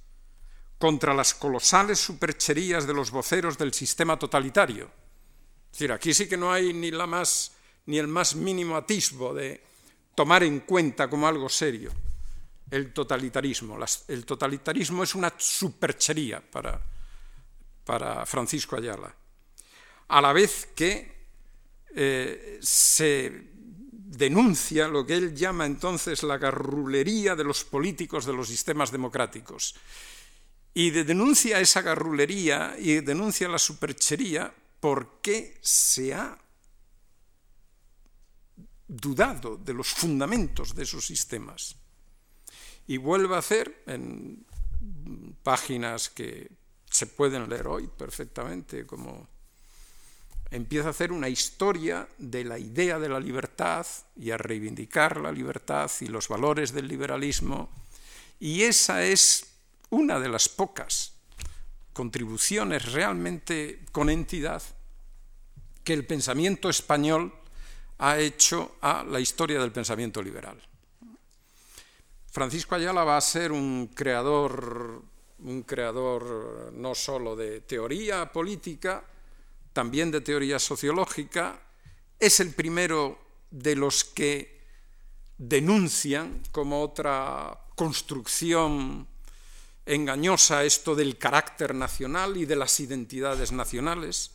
[0.79, 4.89] contra las colosales supercherías de los voceros del sistema totalitario.
[5.65, 7.51] Es decir, aquí sí que no hay ni, la más,
[7.85, 9.63] ni el más mínimo atisbo de
[10.15, 11.91] tomar en cuenta como algo serio
[12.71, 13.77] el totalitarismo.
[14.07, 16.81] el totalitarismo es una superchería para,
[17.83, 19.13] para Francisco Ayala.
[20.07, 21.11] A la vez que
[21.93, 23.51] eh, se
[23.91, 29.75] denuncia lo que él llama entonces la garrulería de los políticos de los sistemas democráticos
[30.73, 36.37] y denuncia esa garrulería y denuncia la superchería porque se ha
[38.91, 41.75] dudado de los fundamentos de esos sistemas.
[42.87, 44.45] Y vuelve a hacer en
[45.43, 46.51] páginas que
[46.89, 49.29] se pueden leer hoy perfectamente, como
[50.49, 55.31] empieza a hacer una historia de la idea de la libertad y a reivindicar la
[55.31, 57.69] libertad y los valores del liberalismo.
[58.41, 59.45] Y esa es
[59.89, 61.13] una de las pocas
[61.93, 64.61] contribuciones realmente con entidad
[65.85, 67.33] que el pensamiento español
[68.01, 70.59] ha hecho a la historia del pensamiento liberal.
[72.31, 75.03] Francisco Ayala va a ser un creador,
[75.39, 79.03] un creador no solo de teoría política,
[79.71, 81.61] también de teoría sociológica,
[82.19, 83.19] es el primero
[83.51, 84.61] de los que
[85.37, 89.07] denuncian como otra construcción
[89.85, 94.31] engañosa esto del carácter nacional y de las identidades nacionales,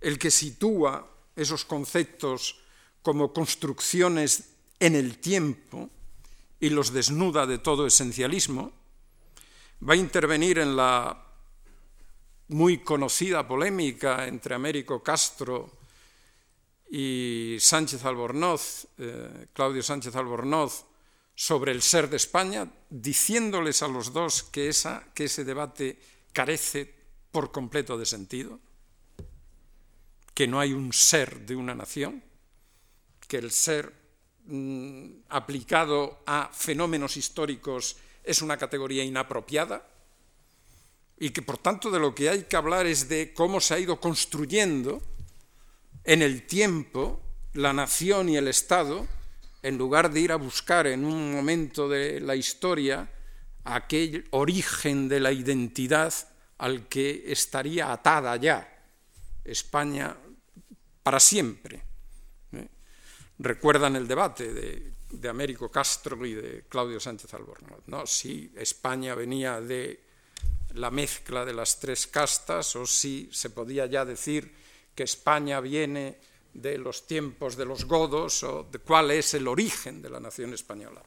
[0.00, 2.60] el que sitúa esos conceptos
[3.06, 4.50] como construcciones
[4.80, 5.88] en el tiempo
[6.58, 8.72] y los desnuda de todo esencialismo,
[9.78, 11.14] va a intervenir en la
[12.48, 15.70] muy conocida polémica entre Américo Castro
[16.90, 20.86] y Sánchez Albornoz, eh, Claudio Sánchez Albornoz,
[21.32, 26.00] sobre el ser de España, diciéndoles a los dos que, esa, que ese debate
[26.32, 26.92] carece
[27.30, 28.58] por completo de sentido,
[30.34, 32.25] que no hay un ser de una nación,
[33.26, 33.92] que el ser
[34.46, 39.86] mm, aplicado a fenómenos históricos es una categoría inapropiada
[41.18, 43.78] y que por tanto de lo que hay que hablar es de cómo se ha
[43.78, 45.02] ido construyendo
[46.04, 47.20] en el tiempo
[47.54, 49.06] la nación y el Estado,
[49.62, 53.10] en lugar de ir a buscar en un momento de la historia
[53.64, 56.12] aquel origen de la identidad
[56.58, 58.72] al que estaría atada ya
[59.44, 60.16] España
[61.02, 61.85] para siempre.
[63.38, 68.06] Recuerdan el debate de, Américo Castro y de Claudio Sánchez Albornoz, ¿no?
[68.06, 70.00] si España venía de
[70.74, 74.52] la mezcla de las tres castas o si se podía ya decir
[74.94, 76.18] que España viene
[76.54, 80.54] de los tiempos de los godos o de cuál es el origen de la nación
[80.54, 81.02] española.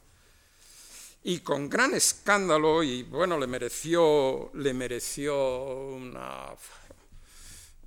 [1.22, 6.54] Y con gran escándalo, y bueno, le mereció, le mereció una,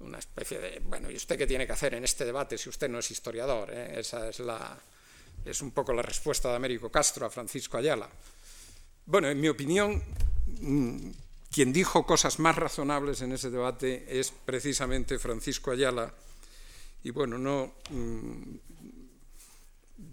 [0.04, 2.90] una especie de, bueno, ¿y usted qué tiene que hacer en este debate si usted
[2.90, 3.72] no es historiador?
[3.72, 4.00] Eh?
[4.00, 4.78] Esa es, la,
[5.46, 8.10] es un poco la respuesta de Américo Castro a Francisco Ayala.
[9.06, 10.02] Bueno, en mi opinión,
[10.62, 11.10] mm,
[11.52, 16.14] quien dijo cosas más razonables en ese debate es precisamente Francisco Ayala.
[17.04, 18.56] Y bueno, no, mm,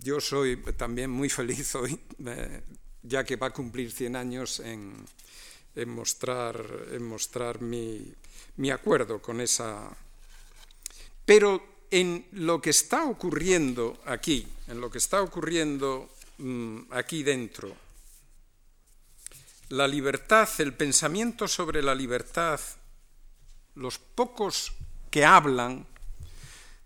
[0.01, 2.63] yo soy también muy feliz hoy, eh,
[3.03, 4.95] ya que va a cumplir 100 años, en,
[5.87, 8.15] mostrar, en mostrar mi,
[8.71, 9.91] acuerdo con esa...
[11.25, 17.75] Pero en lo que está ocurriendo aquí, en lo que está ocurriendo mm, aquí dentro,
[19.71, 22.61] la libertad, el pensamiento sobre la libertad,
[23.77, 24.73] los pocos
[25.11, 25.87] que hablan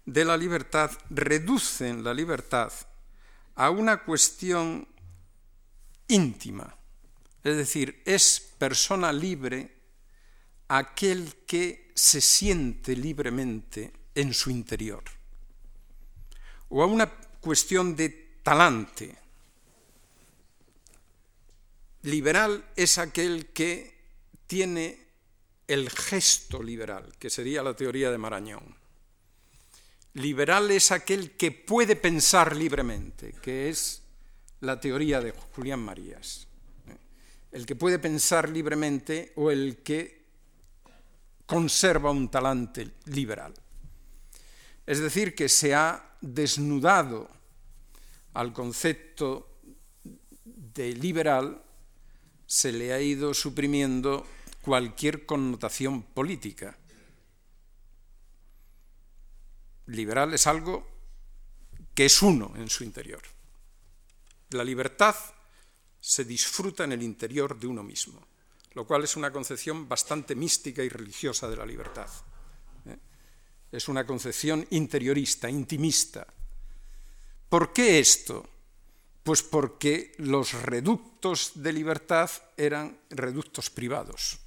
[0.05, 2.73] de la libertad reducen la libertad
[3.55, 4.87] a una cuestión
[6.09, 6.77] íntima.
[7.45, 9.71] Es decir, es persona libre
[10.69, 15.05] aquel que se siente libremente en su interior.
[16.71, 19.15] O a una cuestión de talante,
[22.05, 23.95] Liberal es aquel que
[24.47, 24.99] tiene
[25.67, 28.77] el gesto liberal, que sería la teoría de Marañón.
[30.13, 34.03] Liberal es aquel que puede pensar libremente, que es
[34.61, 36.47] la teoría de Julián Marías.
[37.55, 40.25] El que puede pensar libremente o el que
[41.47, 43.55] conserva un talante liberal.
[44.85, 47.31] Es decir, que se ha desnudado
[48.33, 49.61] al concepto
[50.43, 51.63] de liberal
[52.45, 54.27] se le ha ido suprimiendo
[54.61, 56.77] cualquier connotación política.
[59.87, 60.89] Liberal es algo
[61.95, 63.23] que es uno en su interior.
[64.51, 65.15] La libertad
[66.07, 68.21] se disfruta en el interior de uno mismo,
[68.75, 72.11] lo cual es una concepción bastante mística y religiosa de la libertad.
[72.85, 72.99] ¿eh?
[73.73, 76.27] Es una concepción interiorista, intimista.
[77.49, 78.47] ¿Por qué esto?
[79.23, 84.39] Pues porque los reductos de libertad eran reductos privados,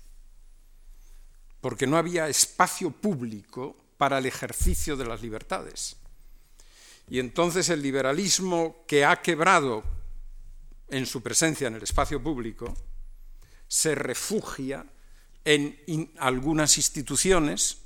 [1.60, 5.97] porque no había espacio público para el ejercicio de las libertades.
[7.10, 9.97] Y entonces el liberalismo que ha quebrado
[10.90, 12.74] en su presencia en el espacio público
[13.68, 14.86] se refugia
[15.44, 17.82] en algunas instituciones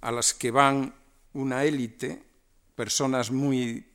[0.00, 0.94] a las que van
[1.34, 2.22] una élite,
[2.74, 3.86] personas muy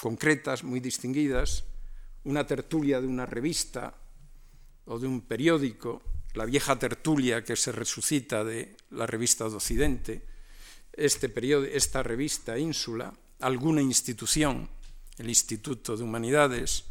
[0.00, 1.64] concretas, muy distinguidas,
[2.24, 3.94] una tertulia de una revista
[4.86, 6.02] o de un periódico,
[6.34, 10.26] la vieja tertulia que se resucita de la revista de Occidente,
[10.92, 11.32] este
[11.76, 14.68] esta revista Ínsula, alguna institución,
[15.18, 16.84] el Instituto de Humanidades,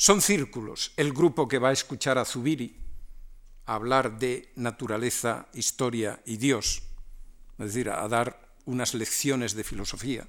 [0.00, 0.92] son círculos.
[0.96, 2.74] El grupo que va a escuchar a Zubiri
[3.66, 6.82] hablar de naturaleza, historia y Dios,
[7.58, 10.26] es decir, a dar unas lecciones de filosofía,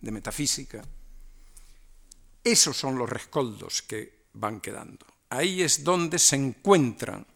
[0.00, 0.84] de metafísica,
[2.44, 5.04] esos son los rescoldos que van quedando.
[5.30, 7.26] Ahí es donde se encuentran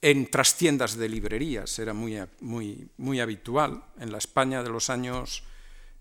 [0.00, 5.42] en trastiendas de librerías, era muy, muy, muy habitual en la España de los años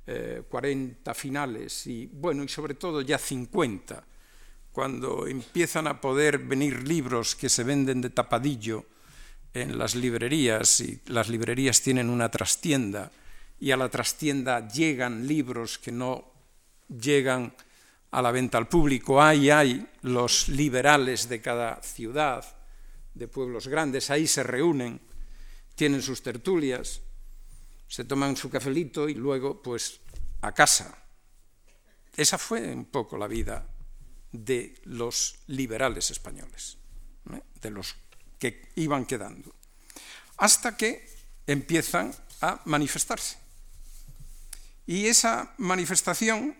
[0.05, 4.05] 40 eh, finales y bueno, y sobre todo ya 50,
[4.77, 8.85] cuando empiezan a poder venir libros que se venden de tapadillo
[9.51, 13.11] en las librerías y las librerías tienen una trastienda
[13.59, 16.31] y a la trastienda llegan libros que no
[16.89, 17.55] llegan
[18.11, 19.19] a la venta al público.
[19.19, 22.45] Ahí hay los liberales de cada ciudad,
[23.15, 25.01] de pueblos grandes, ahí se reúnen,
[25.73, 27.01] tienen sus tertulias,
[27.87, 30.01] se toman su cafelito y luego pues
[30.41, 31.03] a casa.
[32.15, 33.67] Esa fue un poco la vida
[34.45, 36.77] de los liberales españoles,
[37.33, 37.41] ¿eh?
[37.61, 37.95] de los
[38.39, 39.53] que iban quedando,
[40.37, 41.07] hasta que
[41.47, 43.37] empiezan a manifestarse.
[44.85, 46.55] Y esa manifestación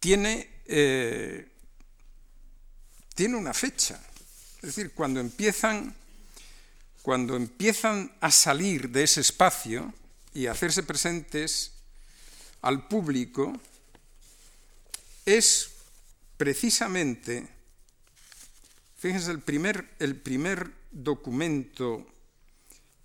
[0.00, 1.48] tiene, eh,
[3.14, 4.00] tiene una fecha.
[4.56, 5.94] Es decir, cuando empiezan,
[7.02, 9.92] cuando empiezan a salir de ese espacio
[10.32, 11.72] y a hacerse presentes
[12.62, 13.52] al público,
[15.26, 15.73] es
[16.36, 17.48] precisamente,
[18.96, 22.06] fíjense, el primer, el primer documento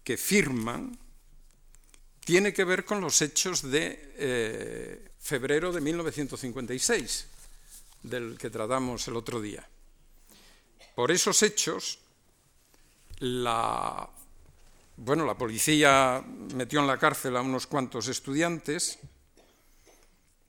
[0.03, 0.97] que firman
[2.19, 7.27] tiene que ver con los hechos de eh, febrero de 1956,
[8.03, 9.67] del que tratamos el otro día.
[10.95, 11.99] Por esos hechos,
[13.19, 14.07] la,
[14.97, 16.23] bueno, la policía
[16.53, 18.99] metió en la cárcel a unos cuantos estudiantes.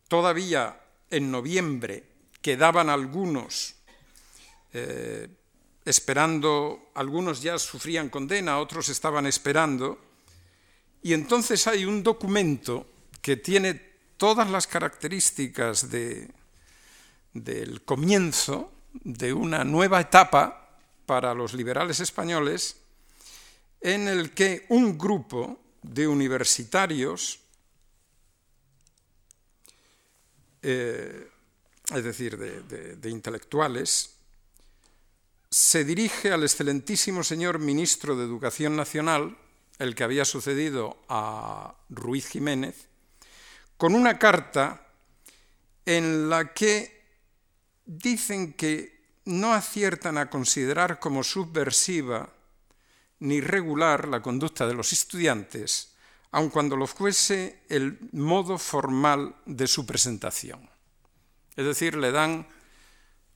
[0.09, 2.10] Todavía en noviembre
[2.43, 3.75] quedaban algunos
[4.73, 5.29] eh,
[5.85, 9.99] esperando, algunos ya sufrían condena, otros estaban esperando.
[11.03, 12.87] Y entonces hay un documento
[13.23, 13.75] que tiene
[14.17, 16.31] todas las características de,
[17.33, 22.77] del comienzo de una nueva etapa para los liberales españoles
[23.81, 27.41] en el que un grupo de universitarios,
[30.63, 31.31] eh,
[31.95, 34.17] es decir, de, intelectuales,
[35.51, 39.37] se dirige al excelentísimo señor ministro de Educación Nacional,
[39.79, 42.87] el que había sucedido a Ruiz Jiménez,
[43.77, 44.87] con una carta
[45.87, 47.03] en la que
[47.87, 52.31] dicen que no aciertan a considerar como subversiva
[53.19, 55.93] ni regular la conducta de los estudiantes,
[56.31, 60.70] aun cuando lo fuese el modo formal de su presentación.
[61.57, 62.47] Es decir, le dan,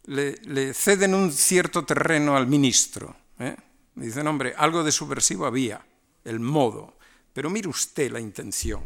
[0.04, 3.16] le, ceden un cierto terreno al ministro.
[3.38, 3.56] ¿eh?
[3.94, 5.84] Dicen, hombre, algo de subversivo había,
[6.24, 6.96] el modo,
[7.32, 8.82] pero mire usted la intención.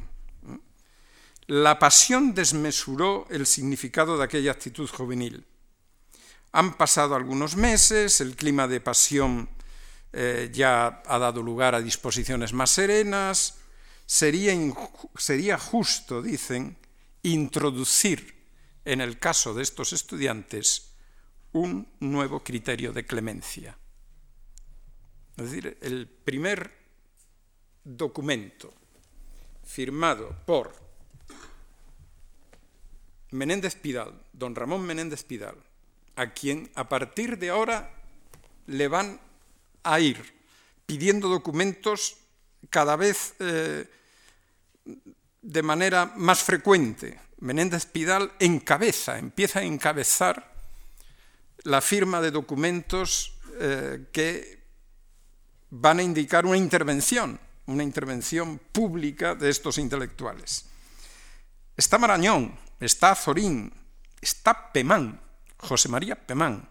[0.46, 0.58] ¿eh?
[1.46, 5.44] La pasión desmesuró el significado de aquella actitud juvenil.
[6.52, 9.48] Han pasado algunos meses, el clima de pasión
[10.12, 13.58] eh, ya ha dado lugar a disposiciones más serenas.
[14.06, 14.54] Sería,
[15.16, 16.78] sería justo, dicen,
[17.22, 18.37] introducir
[18.88, 20.94] en el caso de estos estudiantes
[21.52, 23.76] un nuevo criterio de clemencia.
[25.36, 26.72] Es decir, el primer
[27.84, 28.72] documento
[29.62, 30.72] firmado por
[33.30, 35.56] Menéndez Pidal, don Ramón Menéndez Pidal,
[36.16, 37.92] a quien a partir de ahora
[38.68, 39.20] le van
[39.82, 40.16] a ir
[40.86, 42.16] pidiendo documentos
[42.70, 43.86] cada vez eh,
[45.42, 47.27] de manera más frecuente.
[47.40, 50.52] Menéndez Pidal encabeza, empieza a encabezar
[51.64, 54.58] la firma de documentos eh, que
[55.70, 60.66] van a indicar una intervención, una intervención pública de estos intelectuales.
[61.76, 63.72] Está Marañón, está Zorín,
[64.20, 65.20] está Pemán,
[65.58, 66.68] José María Pemán,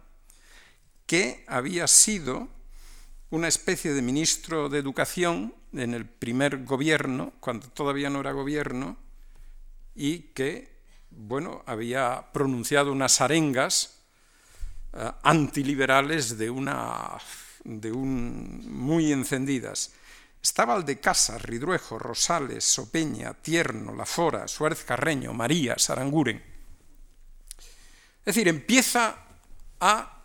[1.05, 2.49] que había sido
[3.29, 8.97] una especie de ministro de Educación en el primer gobierno, cuando todavía no era gobierno,
[9.97, 10.69] y que,
[11.09, 13.97] bueno, había pronunciado unas arengas
[14.93, 17.17] eh, antiliberales de una
[17.63, 19.91] de un, muy encendidas.
[20.41, 26.41] Estaba casa Ridruejo, Rosales, Sopeña, Tierno, Lafora, Suárez Carreño, María, Saranguren.
[28.19, 29.17] Es decir, empieza
[29.79, 30.23] a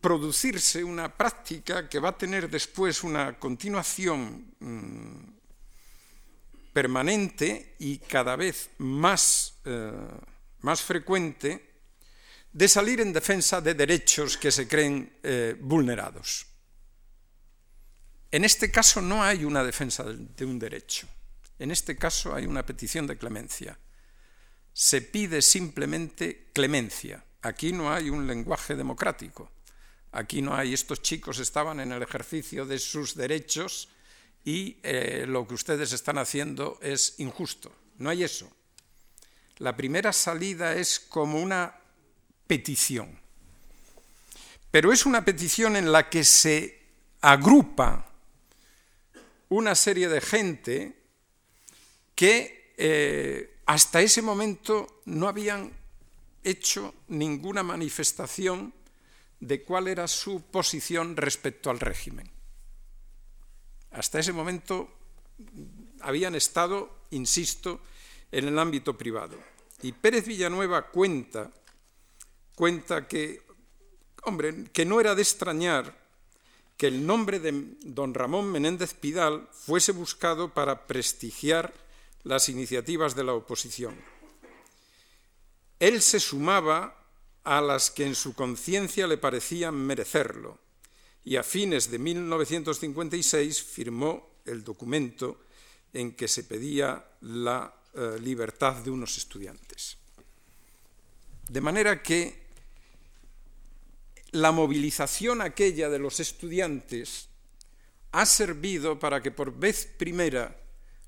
[0.00, 5.35] producirse una práctica que va a tener después una continuación mm,
[6.76, 9.90] permanente y cada vez más, eh,
[10.60, 11.80] más frecuente
[12.52, 16.44] de salir en defensa de derechos que se creen eh, vulnerados.
[18.30, 21.08] En este caso no hay una defensa de un derecho,
[21.58, 23.78] en este caso hay una petición de clemencia
[24.78, 27.24] se pide simplemente clemencia.
[27.40, 29.50] Aquí no hay un lenguaje democrático.
[30.12, 33.88] Aquí no hay, estos chicos estaban en el ejercicio de sus derechos
[34.46, 37.72] y eh, lo que ustedes están haciendo es injusto.
[37.98, 38.48] No hay eso.
[39.58, 41.74] La primera salida es como una
[42.46, 43.18] petición.
[44.70, 46.80] Pero es una petición en la que se
[47.22, 48.08] agrupa
[49.48, 50.96] una serie de gente
[52.14, 55.72] que eh, hasta ese momento no habían
[56.44, 58.72] hecho ninguna manifestación
[59.40, 62.35] de cuál era su posición respecto al régimen.
[63.96, 64.90] Hasta ese momento
[66.00, 67.80] habían estado, insisto,
[68.30, 69.38] en el ámbito privado.
[69.80, 71.50] Y Pérez Villanueva cuenta,
[72.54, 73.42] cuenta que,
[74.24, 75.96] hombre, que no era de extrañar
[76.76, 77.52] que el nombre de
[77.84, 81.72] don Ramón Menéndez Pidal fuese buscado para prestigiar
[82.22, 83.96] las iniciativas de la oposición.
[85.80, 87.02] Él se sumaba
[87.44, 90.58] a las que en su conciencia le parecían merecerlo,
[91.26, 95.40] y a fines de 1956 firmó el documento
[95.92, 99.98] en que se pedía la eh, libertad de unos estudiantes.
[101.48, 102.46] De manera que
[104.30, 107.28] la movilización aquella de los estudiantes
[108.12, 110.56] ha servido para que por vez primera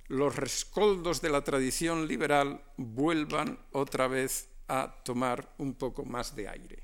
[0.09, 6.49] los rescoldos de la tradición liberal vuelvan otra vez a tomar un poco más de
[6.49, 6.83] aire.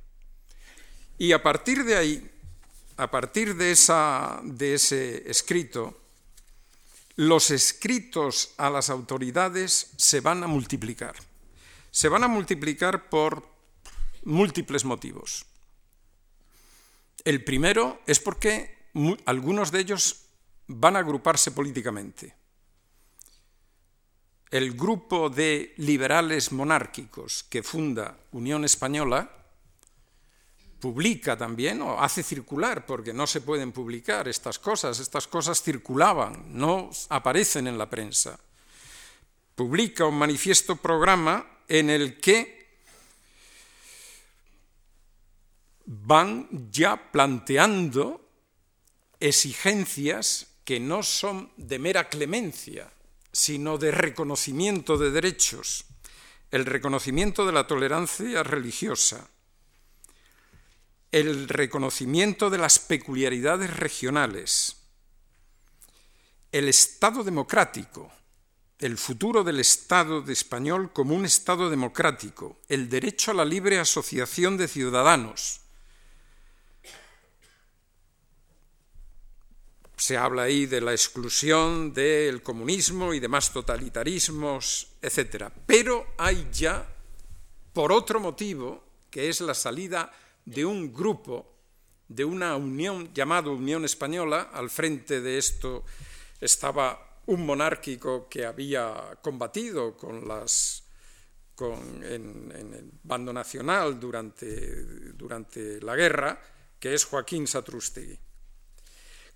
[1.18, 2.30] Y a partir de ahí,
[2.96, 6.00] a partir de, esa, de ese escrito,
[7.16, 11.14] los escritos a las autoridades se van a multiplicar.
[11.90, 13.48] Se van a multiplicar por
[14.24, 15.46] múltiples motivos.
[17.24, 18.88] El primero es porque
[19.26, 20.26] algunos de ellos
[20.66, 22.34] van a agruparse políticamente.
[24.50, 29.43] El grupo de liberales monárquicos que funda Unión Española
[30.80, 36.44] publica también o hace circular, porque no se pueden publicar estas cosas, estas cosas circulaban,
[36.48, 38.38] no aparecen en la prensa.
[39.54, 42.64] Publica un manifiesto programa en el que
[45.86, 48.28] van ya planteando
[49.20, 52.90] exigencias que no son de mera clemencia,
[53.32, 55.84] sino de reconocimiento de derechos,
[56.50, 59.28] el reconocimiento de la tolerancia religiosa,
[61.14, 64.78] el reconocimiento de las peculiaridades regionales,
[66.50, 68.10] el Estado democrático,
[68.80, 73.78] el futuro del Estado de español como un Estado democrático, el derecho a la libre
[73.78, 75.60] asociación de ciudadanos,
[79.96, 85.50] Se habla ahí de la exclusión del comunismo y demás totalitarismos, etc.
[85.64, 86.86] Pero hay ya,
[87.72, 90.12] por otro motivo, que es la salida
[90.44, 91.54] de un grupo,
[92.08, 95.84] de una unión llamada Unión Española, al frente de esto
[96.40, 100.84] estaba un monárquico que había combatido con las
[101.60, 106.40] en, el bando nacional durante, durante la guerra,
[106.78, 108.18] que es Joaquín Satrústegui.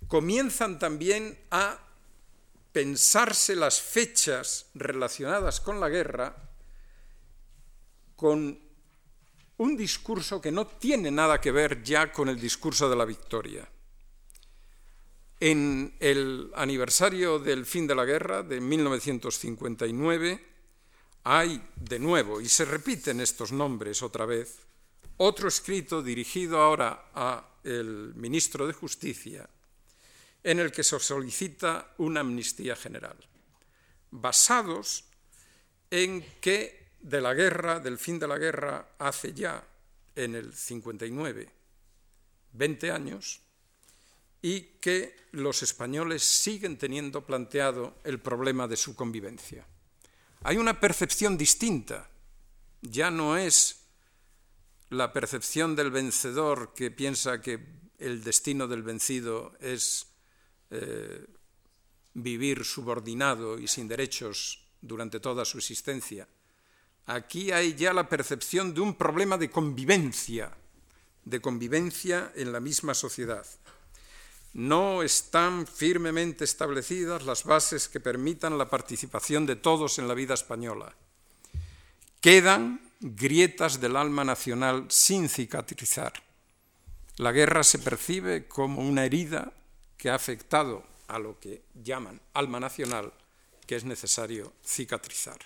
[0.07, 1.79] Comienzan también a
[2.71, 6.35] pensarse las fechas relacionadas con la guerra
[8.15, 8.59] con
[9.59, 13.67] un discurso que no tiene nada que ver ya con el discurso de la victoria.
[15.39, 20.45] En el aniversario del fin de la guerra de 1959
[21.23, 24.59] hay de nuevo, y se repiten estos nombres otra vez,
[25.17, 29.49] otro escrito dirigido ahora al ministro de Justicia,
[30.41, 33.17] en el que se solicita una amnistía general,
[34.11, 35.03] basados
[35.91, 39.63] en que de la guerra, del fin de la guerra, hace ya
[40.15, 41.49] en el 59,
[42.53, 43.41] 20 años,
[44.41, 49.65] y que los españoles siguen teniendo planteado el problema de su convivencia.
[50.43, 52.09] Hay una percepción distinta,
[52.81, 53.83] ya no es
[54.89, 57.59] la percepción del vencedor que piensa que
[57.99, 60.07] el destino del vencido es
[60.71, 61.25] eh,
[62.13, 66.27] vivir subordinado y sin derechos durante toda su existencia.
[67.05, 70.51] Aquí hay ya la percepción de un problema de convivencia,
[71.25, 73.45] de convivencia en la misma sociedad.
[74.53, 80.33] No están firmemente establecidas las bases que permitan la participación de todos en la vida
[80.33, 80.93] española.
[82.21, 86.13] Quedan grietas del alma nacional sin cicatrizar.
[87.17, 89.53] La guerra se percibe como una herida
[89.97, 93.13] que ha afectado a lo que llaman alma nacional,
[93.67, 95.37] que es necesario cicatrizar.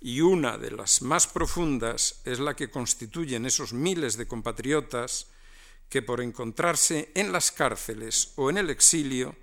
[0.00, 5.28] Y una de las más profundas es la que constituyen esos miles de compatriotas
[5.88, 9.34] que por encontrarse en las cárceles o en el exilio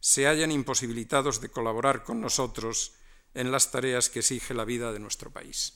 [0.00, 2.94] se hayan imposibilitados de colaborar con nosotros
[3.34, 5.74] en las tareas que exige la vida de nuestro país.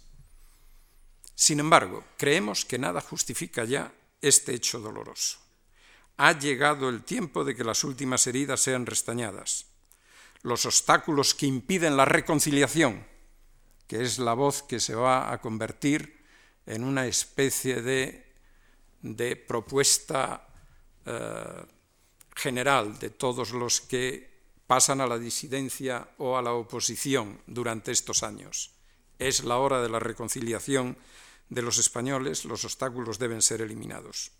[1.34, 5.44] Sin embargo, creemos que nada justifica ya este hecho doloroso
[6.16, 9.66] ha llegado el tiempo de que las últimas heridas sean restañadas.
[10.42, 13.06] Los obstáculos que impiden la reconciliación,
[13.86, 16.24] que es la voz que se va a convertir
[16.66, 18.24] en una especie de,
[19.02, 20.48] de propuesta
[21.04, 21.66] eh,
[22.34, 24.34] general de todos los que
[24.66, 28.72] pasan a la disidencia o a la oposición durante estos años.
[29.18, 30.96] Es la hora de la reconciliación
[31.48, 34.32] de los españoles, los obstáculos deben ser eliminados.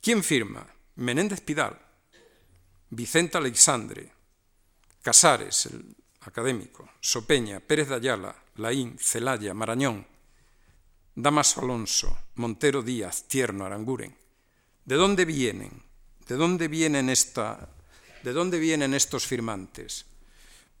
[0.00, 0.66] ¿Quién firma?
[0.94, 1.78] Menéndez Pidal,
[2.90, 4.12] Vicente Alexandre,
[5.02, 5.96] Casares, el
[6.28, 10.06] académico, Sopeña, Pérez de Ayala, Laín, Celaya, Marañón,
[11.14, 14.16] Damaso Alonso, Montero Díaz, Tierno, Aranguren.
[14.84, 15.82] ¿De dónde vienen?
[16.26, 17.68] ¿De dónde vienen esta,
[18.22, 20.06] de dónde vienen estos firmantes?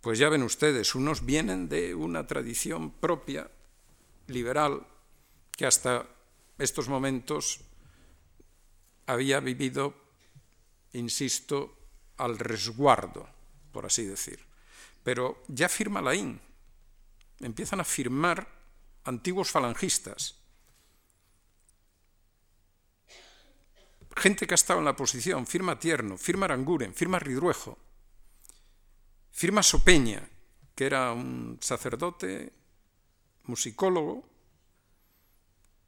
[0.00, 3.50] Pues ya ven ustedes, unos vienen de una tradición propia,
[4.28, 4.86] liberal,
[5.56, 6.06] que hasta
[6.58, 7.60] estos momentos
[9.06, 9.94] había vivido,
[10.92, 11.74] insisto,
[12.16, 13.28] al resguardo,
[13.72, 14.47] por así decir.
[15.02, 16.40] Pero ya firma Laín,
[17.40, 18.46] empiezan a firmar
[19.04, 20.38] antiguos falangistas,
[24.18, 27.78] gente que ha estado en la posición, firma Tierno, firma Aranguren, firma Ridruejo,
[29.30, 30.28] firma Sopeña,
[30.74, 32.52] que era un sacerdote,
[33.44, 34.28] musicólogo,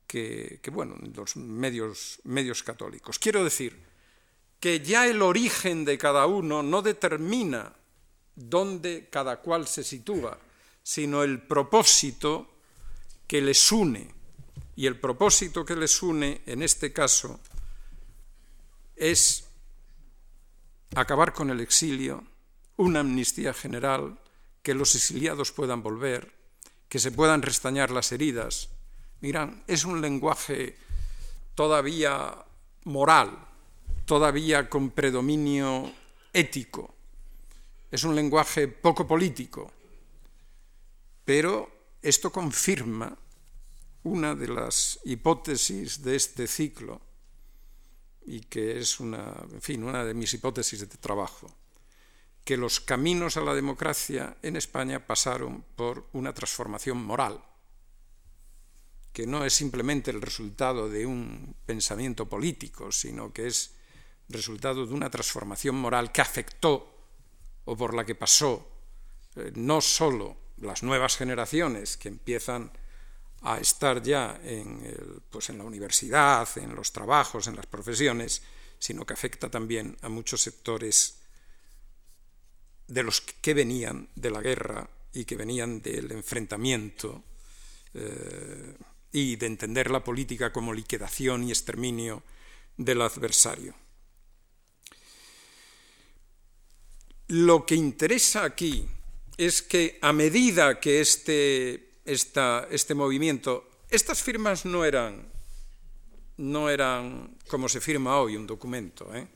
[0.06, 3.18] que, que bueno, los medios, medios católicos.
[3.18, 3.78] Quiero decir
[4.58, 7.76] que ya el origen de cada uno no determina
[8.34, 10.38] dónde cada cual se sitúa,
[10.82, 12.48] sino el propósito
[13.26, 14.12] que les une.
[14.76, 17.38] Y el propósito que les une, en este caso,
[18.96, 19.48] es
[20.94, 22.24] acabar con el exilio,
[22.76, 24.18] una amnistía general,
[24.62, 26.32] que los exiliados puedan volver,
[26.88, 28.68] que se puedan restañar las heridas.
[29.20, 30.76] Miran, es un lenguaje
[31.54, 32.34] todavía
[32.84, 33.38] moral,
[34.06, 35.92] todavía con predominio
[36.32, 36.94] ético,
[37.90, 39.70] es un lenguaje poco político,
[41.24, 43.16] pero esto confirma
[44.04, 47.00] una de las hipótesis de este ciclo
[48.24, 51.50] y que es una, en fin, una de mis hipótesis de trabajo,
[52.44, 57.42] que los caminos a la democracia en España pasaron por una transformación moral,
[59.12, 63.74] que no es simplemente el resultado de un pensamiento político, sino que es
[64.28, 66.99] resultado de una transformación moral que afectó
[67.70, 68.66] o por la que pasó
[69.36, 72.72] eh, no solo las nuevas generaciones que empiezan
[73.42, 78.42] a estar ya en, pues en la universidad, en los trabajos, en las profesiones,
[78.78, 81.20] sino que afecta también a muchos sectores
[82.88, 87.22] de los que venían de la guerra y que venían del enfrentamiento
[87.94, 88.76] eh,
[89.12, 92.24] y de entender la política como liquidación y exterminio
[92.76, 93.74] del adversario.
[97.30, 98.84] Lo que interesa aquí
[99.36, 103.70] es que a medida que este este movimiento.
[103.88, 105.28] Estas firmas no eran,
[106.38, 109.14] no eran como se firma hoy un documento.
[109.14, 109.28] ¿eh?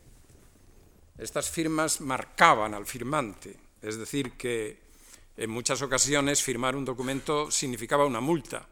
[1.18, 4.82] Estas firmas marcaban al firmante, es decir, que
[5.36, 8.68] en muchas ocasiones firmar un documento significaba una multa,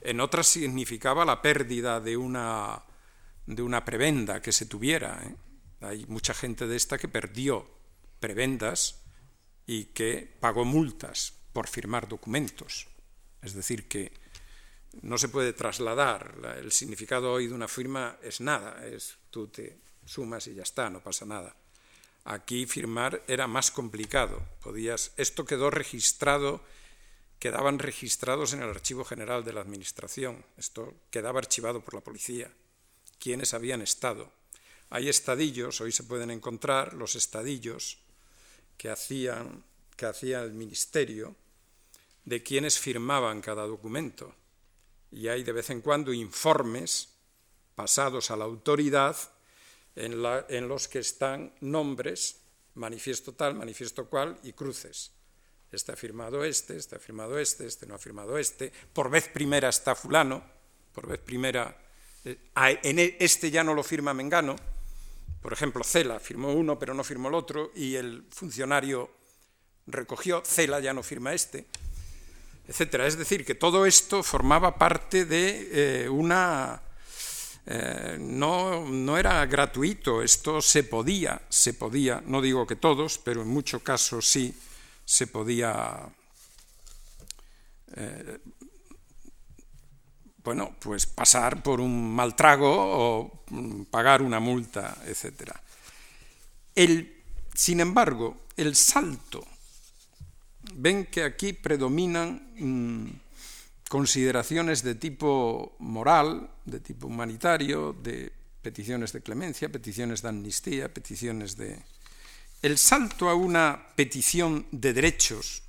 [0.00, 2.82] en otras significaba la pérdida de una,
[3.46, 5.22] de una prebenda que se tuviera.
[5.22, 5.36] ¿eh?
[5.82, 7.79] Hay mucha gente de esta que perdió
[8.20, 9.00] prebendas
[9.66, 12.86] y que pagó multas por firmar documentos.
[13.42, 14.12] Es decir, que
[15.02, 16.36] no se puede trasladar.
[16.58, 20.90] El significado hoy de una firma es nada, es tú te sumas y ya está,
[20.90, 21.54] no pasa nada.
[22.24, 24.42] Aquí firmar era más complicado.
[24.60, 26.62] Podías, esto quedó registrado,
[27.38, 30.44] quedaban registrados en el Archivo General de la Administración.
[30.58, 32.52] Esto quedaba archivado por la policía.
[33.18, 34.32] Quienes habían estado.
[34.90, 37.98] Hay estadillos, hoy se pueden encontrar los estadillos
[38.80, 39.62] que hacían
[39.94, 41.36] que hacía el ministerio
[42.24, 44.34] de quienes firmaban cada documento.
[45.10, 47.10] Y hay de vez en cuando informes
[47.74, 49.14] pasados a la autoridad
[49.94, 50.22] en,
[50.66, 52.40] los que están nombres,
[52.76, 55.12] manifiesto tal, manifiesto cual y cruces.
[55.70, 58.72] Ha firmado este, ha firmado este, este no ha firmado este.
[58.94, 60.42] Por vez primera está fulano,
[60.94, 61.76] por vez primera
[62.24, 62.38] eh,
[62.82, 64.56] en e, este ya no lo firma Mengano.
[65.40, 69.10] Por ejemplo, Cela firmó uno pero no firmó el otro y el funcionario
[69.86, 71.66] recogió, Cela ya no firma este,
[72.68, 73.06] etcétera.
[73.06, 76.82] Es decir, que todo esto formaba parte de eh, una...
[77.66, 83.42] Eh, no, no, era gratuito, esto se podía, se podía, no digo que todos, pero
[83.42, 84.56] en muchos casos sí
[85.04, 86.08] se podía,
[87.96, 88.38] eh,
[90.42, 95.60] bueno, pues pasar por un mal trago o mm, pagar una multa, etcétera.
[96.74, 97.22] El,
[97.54, 99.46] sin embargo, el salto
[100.74, 103.10] ven que aquí predominan mm,
[103.88, 108.32] consideraciones de tipo moral, de tipo humanitario, de
[108.62, 111.78] peticiones de clemencia, peticiones de amnistía, peticiones de...
[112.62, 115.62] El salto a una petición de derechos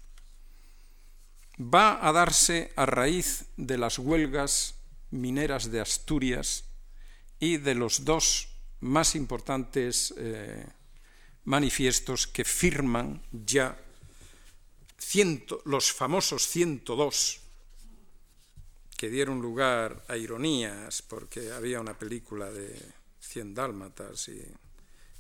[1.62, 4.76] va a darse a raíz de las huelgas
[5.12, 6.66] mineras de Asturias
[7.40, 8.50] y de los dos
[8.80, 10.66] más importantes eh,
[11.46, 13.78] manifiestos que firman ya
[15.66, 17.42] los famosos 102,
[18.96, 22.74] que dieron lugar a ironías, porque había una película de
[23.20, 24.42] Cien Dálmatas y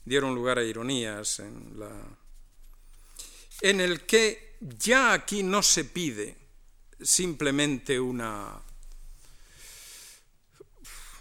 [0.05, 1.91] dieron lugar a ironías en la
[3.61, 6.38] en el que ya aquí no se pide
[7.01, 8.62] simplemente una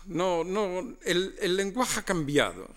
[0.07, 2.69] no, no, el, lenguaje ha cambiado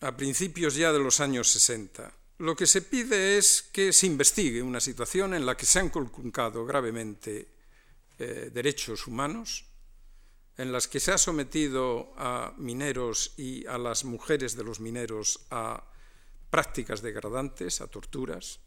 [0.00, 4.62] a principios ya de los años 60 lo que se pide es que se investigue
[4.62, 7.48] una situación en la que se han conculcado gravemente
[8.18, 9.64] eh, derechos humanos,
[10.58, 15.46] en las que se ha sometido a mineros y a las mujeres de los mineros
[15.50, 15.84] a
[16.50, 18.60] prácticas degradantes, a torturas.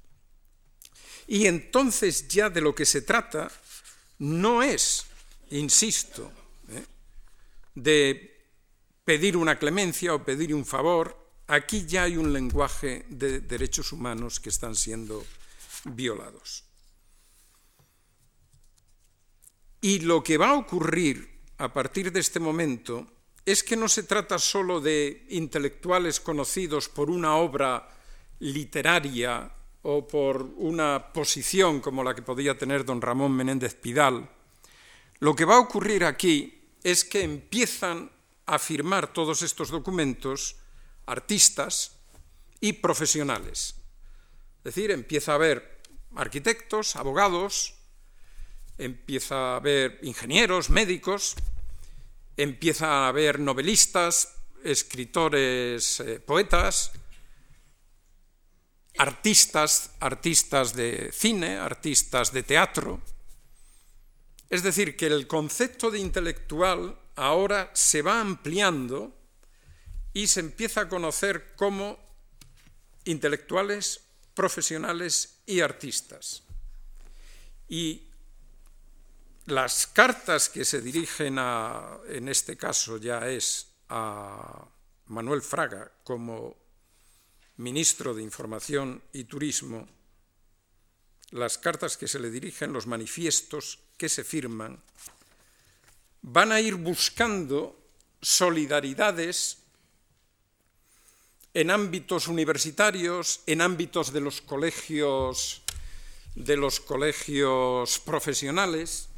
[1.27, 3.51] Y entonces ya de lo que se trata
[4.19, 5.05] no es,
[5.51, 6.31] insisto,
[6.69, 6.85] ¿eh?
[7.75, 8.45] de
[9.05, 11.19] pedir una clemencia o pedir un favor,
[11.49, 15.25] Aquí ya hay un lenguaje de derechos humanos que están siendo
[15.83, 16.63] violados.
[19.81, 23.07] Y lo que va a ocurrir a partir de este momento
[23.45, 27.97] es que no se trata solo de intelectuales conocidos por una obra
[28.37, 29.51] literaria
[29.81, 34.29] o por una posición como la que podía tener don Ramón Menéndez Pidal.
[35.19, 38.11] Lo que va a ocurrir aquí es que empiezan
[38.45, 40.57] a firmar todos estos documentos
[41.05, 41.97] artistas
[42.59, 43.75] y profesionales.
[44.59, 45.79] Es decir, empieza a haber
[46.15, 47.75] arquitectos, abogados,
[48.77, 51.35] empieza a haber ingenieros, médicos,
[52.37, 56.91] empieza a haber novelistas, escritores, eh, poetas,
[58.97, 63.01] artistas, artistas de cine, artistas de teatro.
[64.49, 69.15] Es decir, que el concepto de intelectual ahora se va ampliando
[70.13, 71.99] y se empieza a conocer como
[73.05, 74.01] intelectuales,
[74.33, 76.43] profesionales y artistas.
[77.67, 78.09] Y
[79.45, 84.67] las cartas que se dirigen a, en este caso ya es a
[85.07, 86.55] Manuel Fraga como
[87.59, 89.87] ministro de Información y Turismo,
[91.31, 94.81] las cartas que se le dirigen, los manifiestos que se firman,
[96.21, 97.77] van a ir buscando
[98.21, 99.57] solidaridades
[101.53, 105.61] en ámbitos universitarios, en ámbitos de los colegios
[106.35, 109.09] de los colegios profesionales,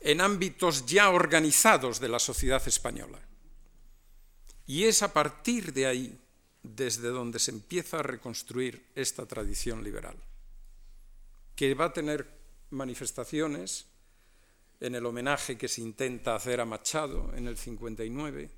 [0.00, 3.20] en ámbitos ya organizados de la sociedad española.
[4.66, 6.18] Y es a partir de ahí
[6.64, 10.16] desde donde se empieza a reconstruir esta tradición liberal,
[11.54, 12.26] que va a tener
[12.70, 13.86] manifestaciones
[14.80, 18.50] en el homenaje que se intenta hacer a Machado en el 59,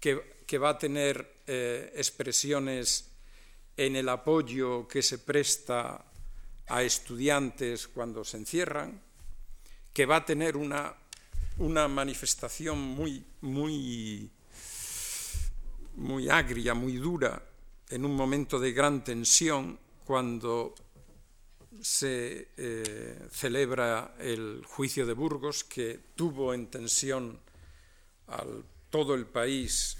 [0.00, 3.10] que, que va a tener eh, expresiones
[3.76, 6.04] en el apoyo que se presta
[6.68, 9.00] a estudiantes cuando se encierran,
[9.92, 10.94] que va a tener una,
[11.58, 14.30] una manifestación muy, muy,
[15.98, 17.42] muy agria, muy dura,
[17.90, 20.74] en un momento de gran tensión, cuando
[21.80, 27.38] se eh, celebra el juicio de Burgos, que tuvo en tensión
[28.28, 29.96] al todo el país.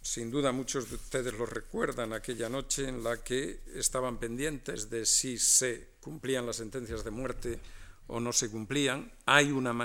[0.00, 5.04] Sin duda muchos de ustedes lo recuerdan, aquella noche en la que estaban pendientes de
[5.04, 7.60] si se cumplían las sentencias de muerte
[8.06, 9.12] o no se cumplían.
[9.26, 9.76] Hay, una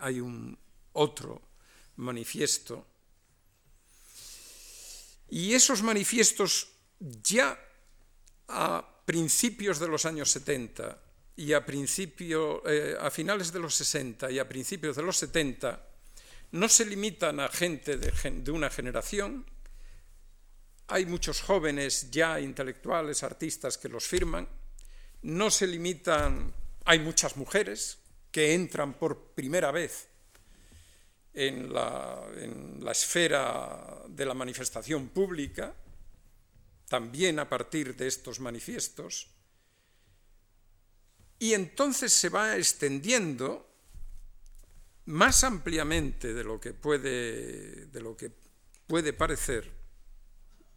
[0.00, 0.58] hay un
[0.92, 1.40] otro
[1.96, 2.86] manifiesto.
[5.32, 6.68] Y esos manifiestos
[7.00, 7.58] ya
[8.48, 10.98] a principios de los años 70
[11.36, 15.88] y a, principio, eh, a finales de los 60 y a principios de los 70
[16.50, 19.46] no se limitan a gente de, una generación,
[20.88, 24.46] hay muchos jóvenes ya intelectuales, artistas que los firman,
[25.22, 26.52] no se limitan,
[26.84, 30.08] hay muchas mujeres que entran por primera vez
[31.34, 35.74] en la, en la esfera de la manifestación pública,
[36.88, 39.28] también a partir de estos manifiestos,
[41.38, 43.68] y entonces se va extendiendo
[45.06, 48.30] más ampliamente de lo que puede, de lo que
[48.86, 49.72] puede parecer,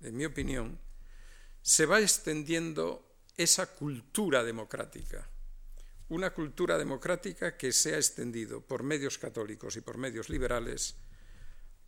[0.02, 0.80] en mi opinión,
[1.62, 5.30] se va extendiendo esa cultura democrática,
[6.10, 10.96] una cultura democrática que se ha extendido por medios católicos y por medios liberales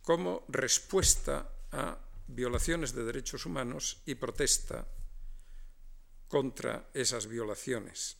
[0.02, 4.86] como respuesta a violaciones de derechos humanos y protesta
[6.28, 8.16] contra esas violaciones.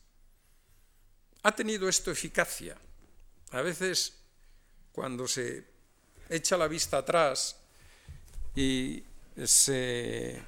[1.43, 2.77] ¿Ha tenido esto eficacia?
[3.51, 4.19] A veces,
[4.91, 5.65] cuando se
[6.29, 7.57] echa la vista atrás
[8.55, 9.03] y
[9.43, 10.41] se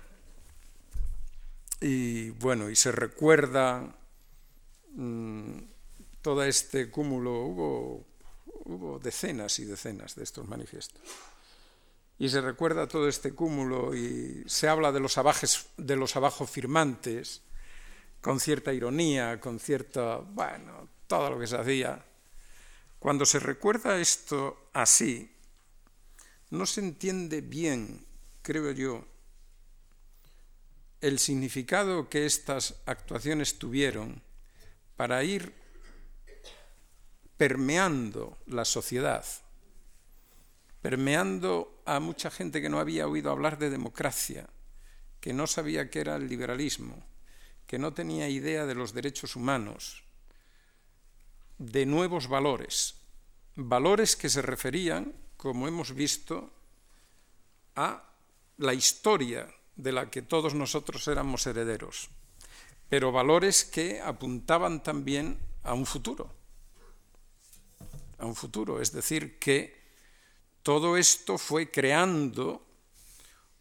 [1.79, 3.95] y bueno y se recuerda
[4.93, 5.57] mm,
[6.21, 8.05] todo este cúmulo, hubo,
[8.65, 11.01] hubo decenas y decenas de estos manifiestos.
[12.19, 16.45] Y se recuerda todo este cúmulo y se habla de los, abajes, de los abajo
[16.45, 17.41] firmantes
[18.21, 22.05] con cierta ironía, con cierta, bueno, todo lo que se hacía.
[22.99, 25.35] Cuando se recuerda esto así,
[26.51, 28.05] no se entiende bien,
[28.43, 29.03] creo yo,
[31.01, 34.21] el significado que estas actuaciones tuvieron
[35.01, 35.51] para ir
[37.35, 39.25] permeando la sociedad,
[40.79, 44.47] permeando a mucha gente que no había oído hablar de democracia,
[45.19, 47.03] que no sabía qué era el liberalismo,
[47.65, 50.03] que no tenía idea de los derechos humanos,
[51.57, 52.93] de nuevos valores,
[53.55, 56.53] valores que se referían, como hemos visto,
[57.75, 58.03] a
[58.57, 62.11] la historia de la que todos nosotros éramos herederos,
[62.91, 66.27] pero valores que apuntaban también a un futuro,
[68.17, 69.79] a un futuro, es decir, que
[70.61, 72.67] todo esto fue creando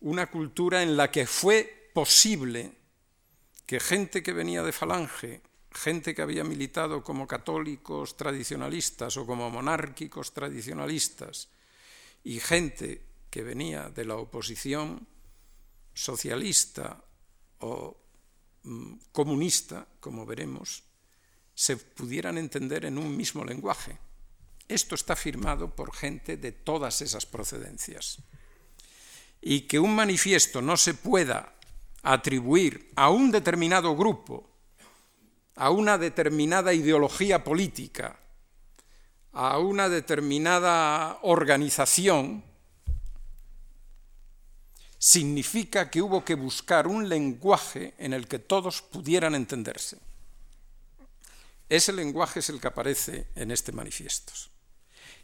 [0.00, 2.72] una cultura en la que fue posible
[3.66, 9.48] que gente que venía de Falange, gente que había militado como católicos tradicionalistas o como
[9.48, 11.50] monárquicos tradicionalistas,
[12.24, 15.06] y gente que venía de la oposición
[15.94, 17.04] socialista
[17.60, 17.99] o
[19.12, 20.82] comunista, como veremos,
[21.54, 23.98] se pudieran entender en un mismo lenguaje.
[24.68, 28.18] Esto está firmado por gente de todas esas procedencias.
[29.40, 31.54] Y que un manifiesto no se pueda
[32.02, 34.48] atribuir a un determinado grupo,
[35.56, 38.18] a una determinada ideología política,
[39.32, 42.44] a una determinada organización,
[45.00, 49.96] significa que hubo que buscar un lenguaje en el que todos pudieran entenderse.
[51.70, 54.34] Ese lenguaje es el que aparece en este manifiesto.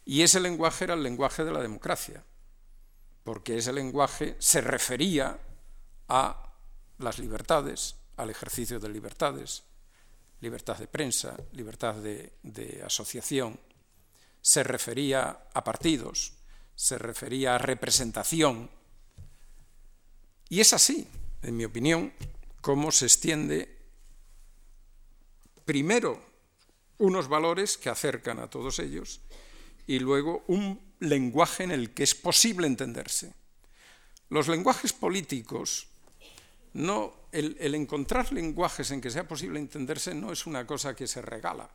[0.07, 2.25] Y ese lenguaje era el lenguaje de la democracia,
[3.23, 5.39] porque ese lenguaje se refería
[6.09, 6.55] a
[6.97, 9.65] las libertades, al ejercicio de libertades,
[10.41, 13.61] libertad de prensa, libertad de, de asociación,
[14.41, 16.33] se refería a partidos,
[16.75, 18.71] se refería a representación,
[20.49, 21.07] y es así,
[21.43, 22.13] en mi opinión,
[22.61, 23.77] cómo se extiende
[25.65, 26.21] primero
[26.99, 29.21] unos valores que acercan a todos ellos
[29.87, 33.35] y luego un lenguaje en el que es posible entenderse.
[34.31, 35.89] Los lenguajes políticos,
[36.73, 41.07] no, el, el, encontrar lenguajes en que sea posible entenderse no es una cosa que
[41.07, 41.71] se regala,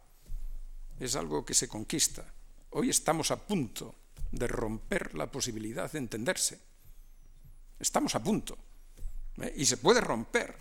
[0.99, 2.25] es algo que se conquista.
[2.71, 3.95] Hoy estamos a punto
[4.31, 6.70] de romper la posibilidad de entenderse.
[7.81, 8.57] Estamos a punto.
[9.41, 9.53] ¿eh?
[9.57, 10.55] Y se puede romper.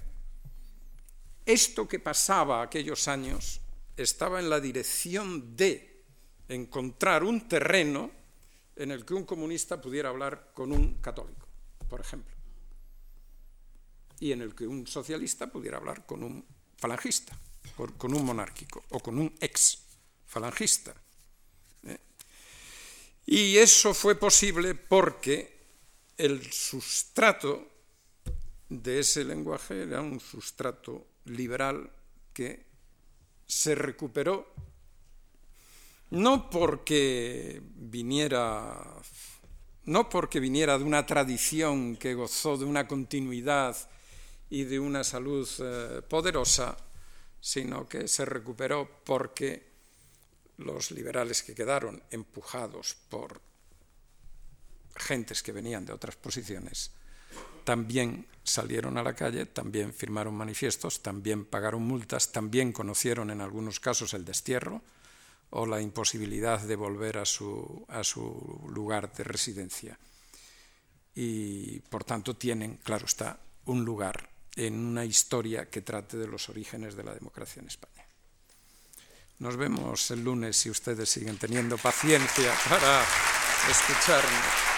[1.44, 3.60] Esto que pasaba aquellos años
[3.96, 6.04] estaba en la dirección de
[6.48, 8.10] encontrar un terreno
[8.76, 11.46] en el que un comunista pudiera hablar con un católico,
[11.88, 12.34] por ejemplo,
[14.18, 16.44] y en el que un socialista pudiera hablar con un
[16.76, 17.38] falangista,
[17.76, 19.78] con un monárquico o con un ex
[20.26, 20.94] falangista.
[21.84, 21.98] ¿eh?
[23.26, 25.59] Y eso fue posible porque
[26.24, 27.66] el sustrato
[28.68, 31.90] de ese lenguaje era un sustrato liberal
[32.32, 32.66] que
[33.46, 34.52] se recuperó
[36.10, 39.00] no porque viniera
[39.84, 43.76] no porque viniera de una tradición que gozó de una continuidad
[44.50, 46.76] y de una salud eh, poderosa,
[47.40, 49.70] sino que se recuperó porque
[50.58, 53.40] los liberales que quedaron empujados por
[55.00, 56.92] gentes que venían de otras posiciones,
[57.64, 63.80] también salieron a la calle, también firmaron manifiestos, también pagaron multas, también conocieron en algunos
[63.80, 64.82] casos el destierro
[65.50, 69.98] o la imposibilidad de volver a su, a su lugar de residencia.
[71.14, 76.48] Y por tanto tienen, claro está, un lugar en una historia que trate de los
[76.48, 78.06] orígenes de la democracia en España.
[79.38, 83.04] Nos vemos el lunes si ustedes siguen teniendo paciencia para
[83.70, 84.69] escucharnos.